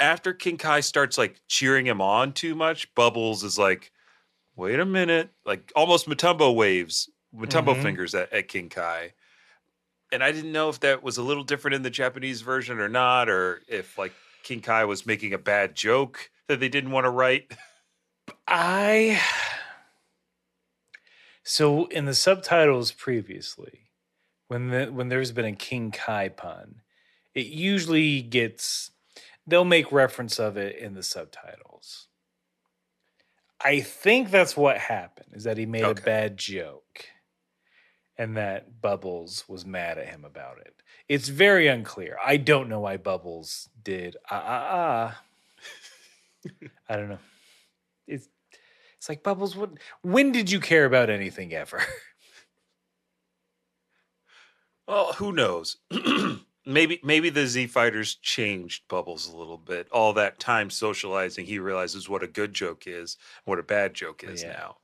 [0.00, 3.92] after King Kai starts like cheering him on too much, Bubbles is like,
[4.56, 7.82] "Wait a minute!" Like almost Mutombo waves, Mutombo Mhm.
[7.82, 9.14] fingers at, at King Kai.
[10.12, 12.88] And I didn't know if that was a little different in the Japanese version or
[12.88, 14.12] not, or if like
[14.42, 17.52] King Kai was making a bad joke that they didn't want to write.
[18.46, 19.20] I.
[21.44, 23.90] So in the subtitles previously,
[24.48, 26.82] when the, when there's been a King Kai pun,
[27.34, 28.90] it usually gets
[29.46, 32.08] they'll make reference of it in the subtitles.
[33.64, 36.00] I think that's what happened is that he made Okay.
[36.00, 37.06] a bad joke
[38.18, 40.82] and that Bubbles was mad at him about it.
[41.08, 42.16] It's very unclear.
[42.24, 45.24] I don't know why Bubbles did ah ah ah.
[46.88, 47.18] I don't know.
[48.06, 48.28] It's
[48.96, 51.82] it's like Bubbles what when did you care about anything ever?
[54.86, 55.78] Well, who knows?
[56.66, 59.88] maybe maybe the Z fighters changed Bubbles a little bit.
[59.90, 64.22] All that time socializing, he realizes what a good joke is, what a bad joke
[64.24, 64.52] is Yeah.
[64.52, 64.76] now.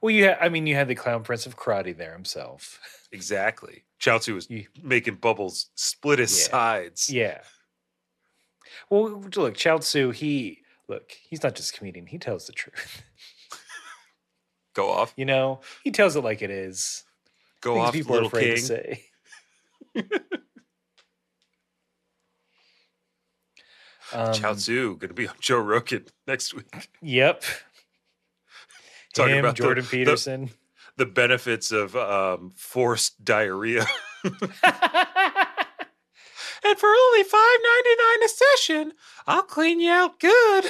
[0.00, 2.78] Well, you had I mean you had the clown prince of karate there himself.
[3.12, 3.84] Exactly.
[4.00, 4.48] Chaozu was
[4.82, 6.50] making Bubbles split his Yeah.
[6.50, 7.10] sides.
[7.10, 7.40] Yeah.
[8.90, 13.02] Well, look, Chaozu, he look, he's not just a comedian, he tells the truth.
[14.74, 15.12] Go off.
[15.16, 17.04] You know, he tells it like it is.
[17.60, 18.56] Go Things off, people little are afraid king.
[18.56, 19.04] to say.
[24.12, 26.88] um, Chaozu gonna be on Joe Rogan next week.
[27.00, 27.44] Yep.
[29.14, 30.50] Talking Him, about Jordan the- Peterson.
[30.96, 33.86] The benefits of um, forced diarrhea.
[34.24, 34.34] and
[36.78, 38.92] for only five ninety nine a session,
[39.26, 40.64] I'll clean you out good.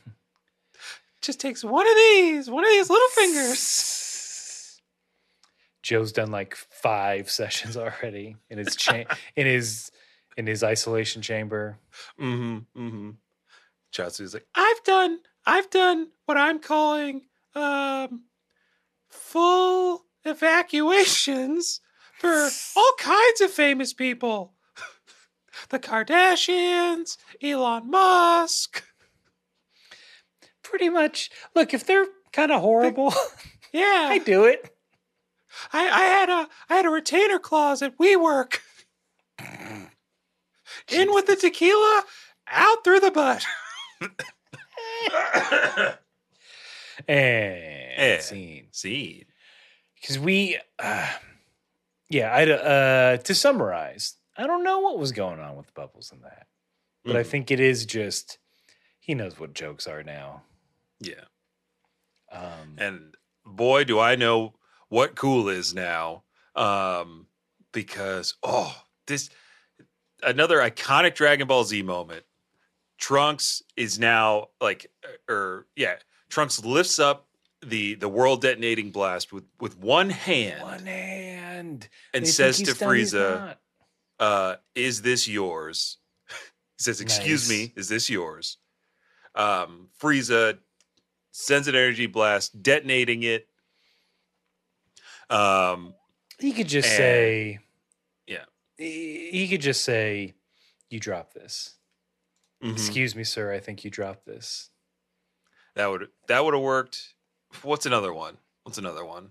[1.22, 4.80] Just takes one of these, one of these little fingers.
[5.82, 9.04] Joe's done like five sessions already in his cha-
[9.36, 9.90] in his
[10.36, 11.78] in his isolation chamber.
[12.20, 12.58] Mm-hmm.
[12.80, 13.10] Mm-hmm.
[13.92, 17.22] Chaozu's like, I've done, I've done what I'm calling
[17.54, 18.24] um
[19.08, 21.80] full evacuations
[22.18, 24.54] for all kinds of famous people.
[25.68, 28.84] the Kardashians, Elon Musk.
[30.62, 31.30] Pretty much.
[31.54, 33.12] Look, if they're kind of horrible,
[33.72, 34.08] Yeah.
[34.10, 34.70] I do it.
[35.72, 38.58] I, I had a I had a retainer clause at WeWork.
[40.88, 42.02] In with the tequila,
[42.48, 43.44] out through the butt.
[47.08, 48.18] And Eh.
[48.20, 48.68] scene.
[48.72, 49.24] See.
[49.94, 51.12] Because we, uh,
[52.08, 56.20] yeah, I uh, to summarize, I don't know what was going on with Bubbles in
[56.22, 56.46] that,
[57.04, 57.26] but I Mhm.
[57.26, 58.38] think it is just
[58.98, 60.42] he knows what jokes are now.
[60.98, 61.24] Yeah.
[62.30, 66.24] Um, And boy, do I know what cool is now.
[66.56, 67.28] Um,
[67.72, 69.30] because oh, this
[70.22, 72.24] another iconic Dragon Ball Z moment.
[72.98, 74.86] Trunks is now like
[75.28, 75.96] or yeah,
[76.34, 77.28] Trunks lifts up
[77.64, 82.64] the the world detonating blast with with one hand one hand and They says to
[82.74, 83.56] done, Frieza,
[84.18, 85.98] uh, is this yours?
[86.28, 88.58] he says, excuse me, is this yours?
[89.36, 90.58] Um, Frieza
[91.30, 93.46] sends an energy blast, detonating it.
[95.30, 95.94] Um,
[96.40, 97.58] He could just And- say,
[98.26, 98.44] yeah.
[98.76, 100.34] He, could just say,
[100.90, 101.76] "You dropped this."
[102.60, 102.72] mhm.
[102.72, 103.52] Excuse me, sir.
[103.52, 104.70] I think you dropped this.
[105.76, 107.14] That would that would have worked.
[107.62, 108.36] What's another one?
[108.64, 109.24] What's another one?
[109.24, 109.30] I'm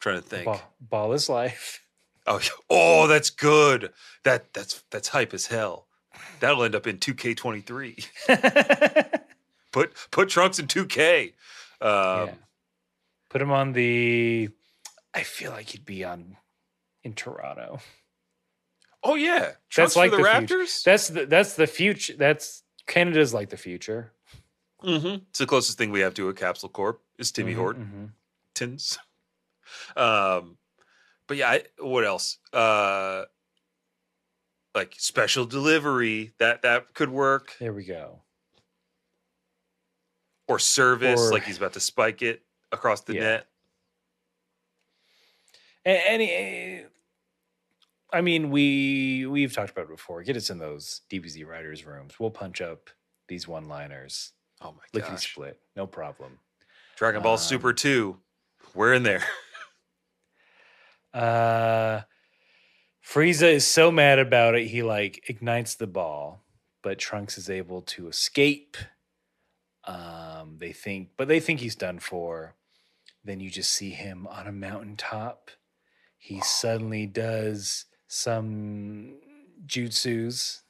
[0.00, 0.46] trying to think.
[0.46, 1.82] Ball, ball is life.
[2.28, 3.92] Oh, oh, that's good.
[4.24, 5.86] That that's that's hype as hell.
[6.40, 8.04] That'll end up in 2K23.
[9.72, 11.34] Put put Trunks in 2K.
[11.80, 12.30] Um, Yeah.
[13.30, 14.48] Put him on the.
[15.14, 16.36] I feel like he'd be on
[17.04, 17.78] in Toronto.
[19.04, 20.56] Oh yeah, Trunks like for the, the future.
[20.56, 20.82] Raptors.
[20.82, 22.14] That's the that's the future.
[22.16, 24.10] That's Canada's like the future.
[24.82, 25.24] Mm-hmm.
[25.30, 28.98] It's the closest thing we have to a capsule corp is Timmy Mhm, Hortons.
[29.94, 30.00] mhm.
[30.00, 30.58] Um,
[31.26, 32.38] but yeah, I, what else?
[32.52, 33.24] Uh,
[34.74, 38.22] like special delivery that that could work, There we go.
[40.46, 43.20] or service, Or- like he's about to spike it across the Yeah.
[43.20, 43.46] net.
[45.84, 46.84] Any,
[48.12, 50.22] I mean, we we've talked about it before.
[50.24, 52.18] Get us in those DBZ writers' rooms.
[52.18, 52.90] We'll punch up
[53.28, 54.32] these one-liners.
[54.60, 55.32] Oh my Lickety gosh!
[55.32, 56.38] split, no problem.
[56.96, 58.18] Dragon Ball Um, Super Two,
[58.74, 59.22] we're in there.
[61.14, 62.02] Uh,
[63.02, 66.42] Frieza is so mad about it, he like ignites the ball,
[66.82, 68.76] but Trunks is able to escape.
[69.84, 72.54] Um, they think, but they think he's done for.
[73.24, 75.50] Then you just see him on a mountaintop.
[76.18, 79.14] He suddenly does some
[79.64, 80.62] jutsus.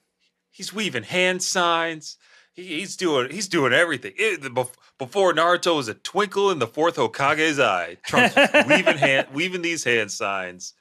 [0.51, 2.19] He's weaving hand signs.
[2.57, 4.13] He, he's doing he's doing everything.
[4.17, 7.99] It- the- before Naruto was a twinkle in the fourth Hokage's eye.
[8.07, 8.35] Trunks
[8.69, 10.73] weaving hand weaving these hand signs.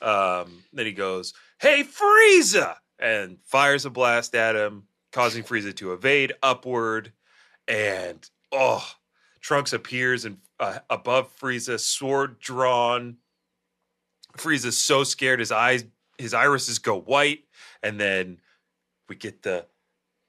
[0.00, 5.92] Um, then he goes, "Hey Frieza!" and fires a blast at him, causing Frieza to
[5.92, 7.12] evade upward.
[7.66, 8.86] And oh,
[9.40, 13.16] Trunks appears and uh, above Frieza, sword drawn.
[14.36, 15.84] Frieza's so scared his eyes,
[16.18, 17.44] his irises go white,
[17.82, 18.38] and then
[19.08, 19.66] we get the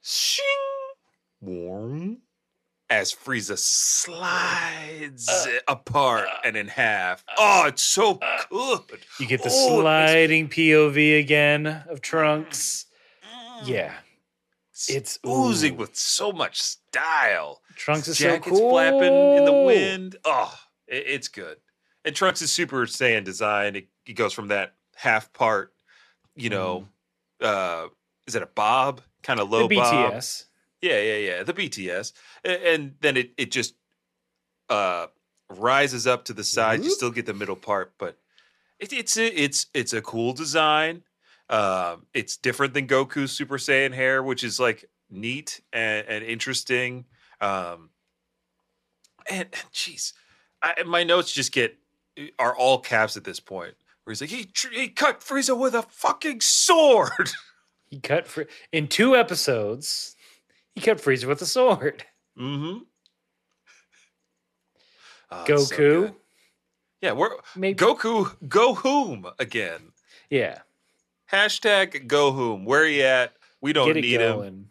[0.03, 0.45] shing
[1.46, 2.22] warm
[2.89, 7.24] as Frieza slides Uh, apart uh, and in half.
[7.38, 9.00] Oh, it's so uh, good.
[9.20, 12.86] You get the Oh, sliding POV again of Trunks.
[13.64, 13.93] Yeah,
[14.72, 15.78] It's It's- oozing ooh.
[15.78, 17.62] with so much style.
[17.76, 18.72] Trunks is Jacket's so cool.
[18.72, 20.18] flapping in the wind.
[20.26, 20.54] Oh,
[20.88, 21.58] it- it's good.
[22.04, 23.76] And Trunks is Super Saiyan design.
[23.78, 25.74] It, it goes from that half part,
[26.36, 26.88] you know,
[27.41, 27.88] uh,
[28.28, 29.02] is it a bob?
[29.24, 29.52] Kind of Mm.
[29.52, 30.24] The low bob.
[30.86, 31.43] Yeah, yeah, yeah.
[31.43, 32.13] The BTS.
[32.43, 33.73] And then it it just
[34.69, 35.07] uh
[35.49, 36.83] rises up to the side.
[36.83, 38.17] You still get the middle part, but
[38.79, 41.03] it, it's a, it's it's a cool design.
[41.49, 47.05] Um, it's different than Goku's Super Saiyan hair, which is like neat and, and interesting.
[47.41, 47.89] Um,
[49.29, 50.13] and jeez,
[50.61, 51.77] I, my notes just get
[52.38, 53.73] are all caps at this point.
[54.03, 57.31] Where he's like, he he cut Frieza with a fucking sword.
[57.91, 60.14] He cut for in two episodes.
[60.76, 62.03] He cut Frieza with a sword.
[62.38, 62.80] Mm-hmm.
[65.45, 66.13] Goku,
[67.01, 67.78] yeah, we're maybe.
[67.78, 68.36] Goku.
[68.47, 69.91] Go whom again?
[70.30, 70.59] yeah,
[71.32, 72.65] Hashtag go whom.
[72.65, 73.34] Where he at?
[73.61, 74.69] We don't get need him.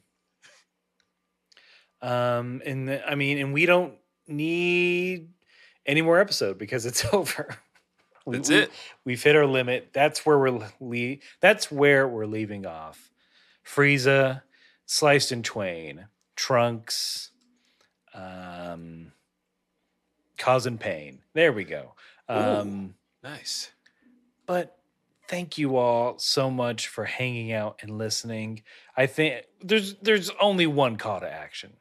[2.00, 3.94] Um, and the, I mean, and we don't
[4.28, 5.28] need
[5.86, 7.56] any more episode because it's over.
[8.26, 8.70] That's we- it.
[9.04, 9.90] We've hit our limit.
[9.92, 10.50] That's where we're
[10.80, 13.10] le- That's where we're leaving off.
[13.66, 14.42] Frieza,
[14.86, 16.06] sliced in twain.
[16.36, 17.30] Trunks,
[18.12, 19.12] um,
[20.38, 21.20] causing pain.
[21.32, 21.94] There we go.
[22.28, 23.70] Um, Nice.
[24.46, 24.78] but
[25.28, 28.62] thank you all so much for hanging out and listening.
[28.96, 31.74] I think there's there's only one call to action.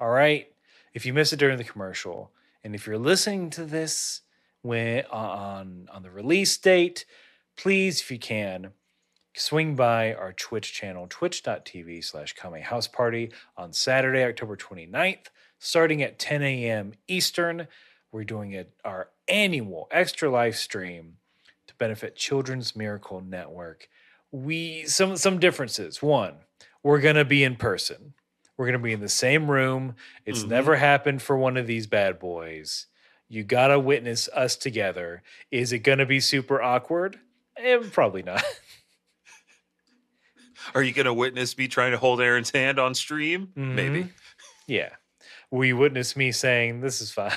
[0.00, 0.48] All right?
[0.94, 2.30] If you miss it during the commercial
[2.64, 4.20] and if you're listening to this
[4.62, 7.04] when on on the release date,
[7.56, 8.72] please if you can
[9.34, 15.26] swing by our Twitch channel twitch.tv slash Kame House Party on Saturday, October 29th,
[15.58, 16.92] starting at 10 a.m.
[17.08, 17.68] Eastern.
[18.10, 21.16] We're doing it our annual Extra Life stream
[21.66, 23.88] to benefit Children's Miracle Network.
[24.30, 26.02] We some some differences.
[26.02, 26.34] One,
[26.82, 28.14] we're gonna be in person.
[28.56, 29.94] We're gonna be in the same room.
[30.26, 30.48] It's Mhm.
[30.48, 32.86] never happened for one of these bad boys.
[33.28, 35.22] You gotta witness us together.
[35.50, 37.18] Is it gonna be super awkward?
[37.56, 38.42] Eh, probably not.
[40.74, 43.48] Are you going to witness me trying to hold Aaron's hand on stream?
[43.54, 44.08] Maybe.
[44.66, 44.90] yeah.
[45.50, 47.32] Will you witness me saying this is fine?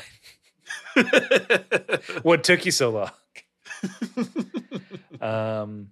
[2.24, 3.12] what took you so long?
[5.22, 5.90] um,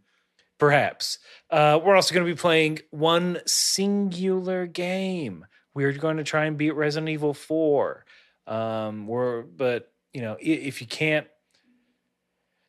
[0.58, 1.20] perhaps.
[1.50, 5.46] Uh, we're also going to be playing one singular game.
[5.74, 8.06] We're going to try and beat Resident Evil 4.
[8.48, 11.28] Um, we're, but, you know, if you can't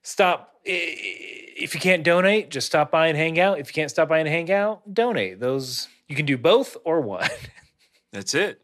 [0.05, 3.59] stop, if you can't donate, just stop by and hang out.
[3.59, 5.40] If you can't stop by and hang out, donate.
[5.40, 7.28] Those, you can do both or one.
[8.12, 8.61] That's it.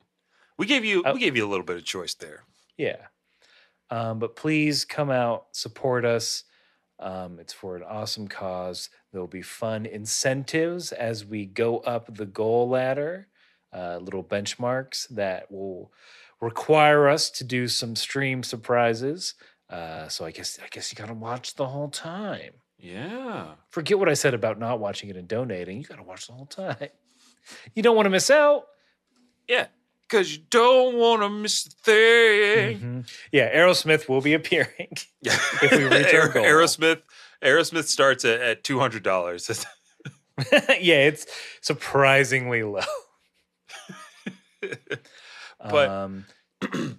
[0.57, 1.15] We gave you Oh.
[1.15, 2.45] we gave you a little bit of choice there.
[2.77, 3.07] Yeah.
[3.91, 6.45] Um, but please come out, support us.
[7.01, 8.91] Um, it's for an awesome cause.
[9.11, 13.27] There'll be fun incentives as we go up the goal ladder,
[13.73, 15.91] uh, little benchmarks that will
[16.41, 19.35] require us to do some stream surprises.
[19.71, 22.53] Uh, so I guess I guess you gotta watch the whole time.
[22.79, 23.55] Yeah.
[23.71, 25.79] Forget what I said about not watching it and donating.
[25.79, 26.77] You gotta watch the whole time.
[27.75, 28.65] You don't want to miss out.
[29.49, 29.67] Yeah.
[30.03, 32.79] Because you don't want to miss the thing.
[32.81, 33.11] Mhm.
[33.33, 34.89] Yeah, Aerosmith will be appearing.
[35.23, 35.39] Yeah.
[35.63, 36.45] If we reach our goal.
[36.45, 37.03] Aerosmith,
[37.43, 39.49] Aerosmith starts at, at two hundred dollars.
[40.81, 41.27] yeah, it's
[41.61, 42.81] surprisingly low.
[45.59, 46.27] But- um,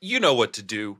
[0.00, 0.98] you know what to do.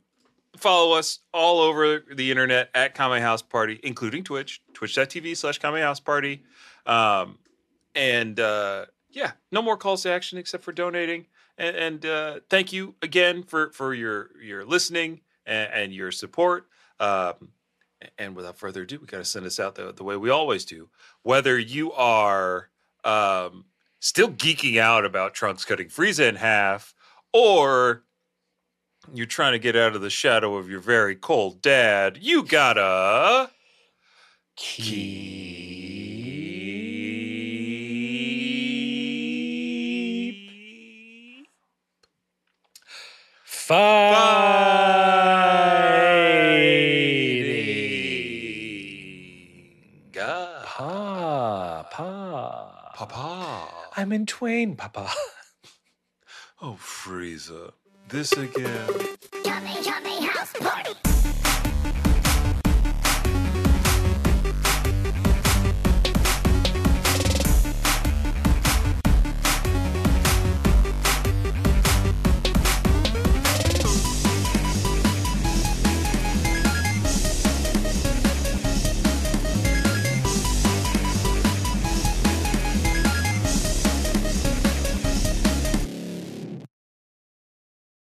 [0.57, 5.81] Follow us all over the internet at Kame House Party, including Twitch, twitch.tv slash Kame
[5.81, 6.43] House Party.
[6.87, 7.39] Um,
[7.95, 11.27] and uh, yeah, no more calls to action except for donating.
[11.59, 16.67] And, and uh, thank you again for, for your, your listening and, and your support.
[17.01, 17.51] Um,
[18.19, 20.65] and without further ado, we got to send us out the, the way we always
[20.65, 20.89] do.
[21.23, 22.69] Whether you are
[23.05, 23.65] um,
[24.01, 26.95] still geeking out about Trunks cutting Frieza in half,
[27.33, 28.05] or
[29.13, 33.51] you're trying to get out of the shadow of your very cold dad, you gotta
[34.57, 35.05] keep
[43.45, 44.25] fighting.
[50.77, 52.93] Pa, pa.
[52.95, 53.69] Papa.
[53.97, 55.09] I'm in twain, papa.
[56.63, 57.73] Oh, Frieza.
[58.09, 58.89] This again.
[59.45, 61.34] Yummy, yummy house party.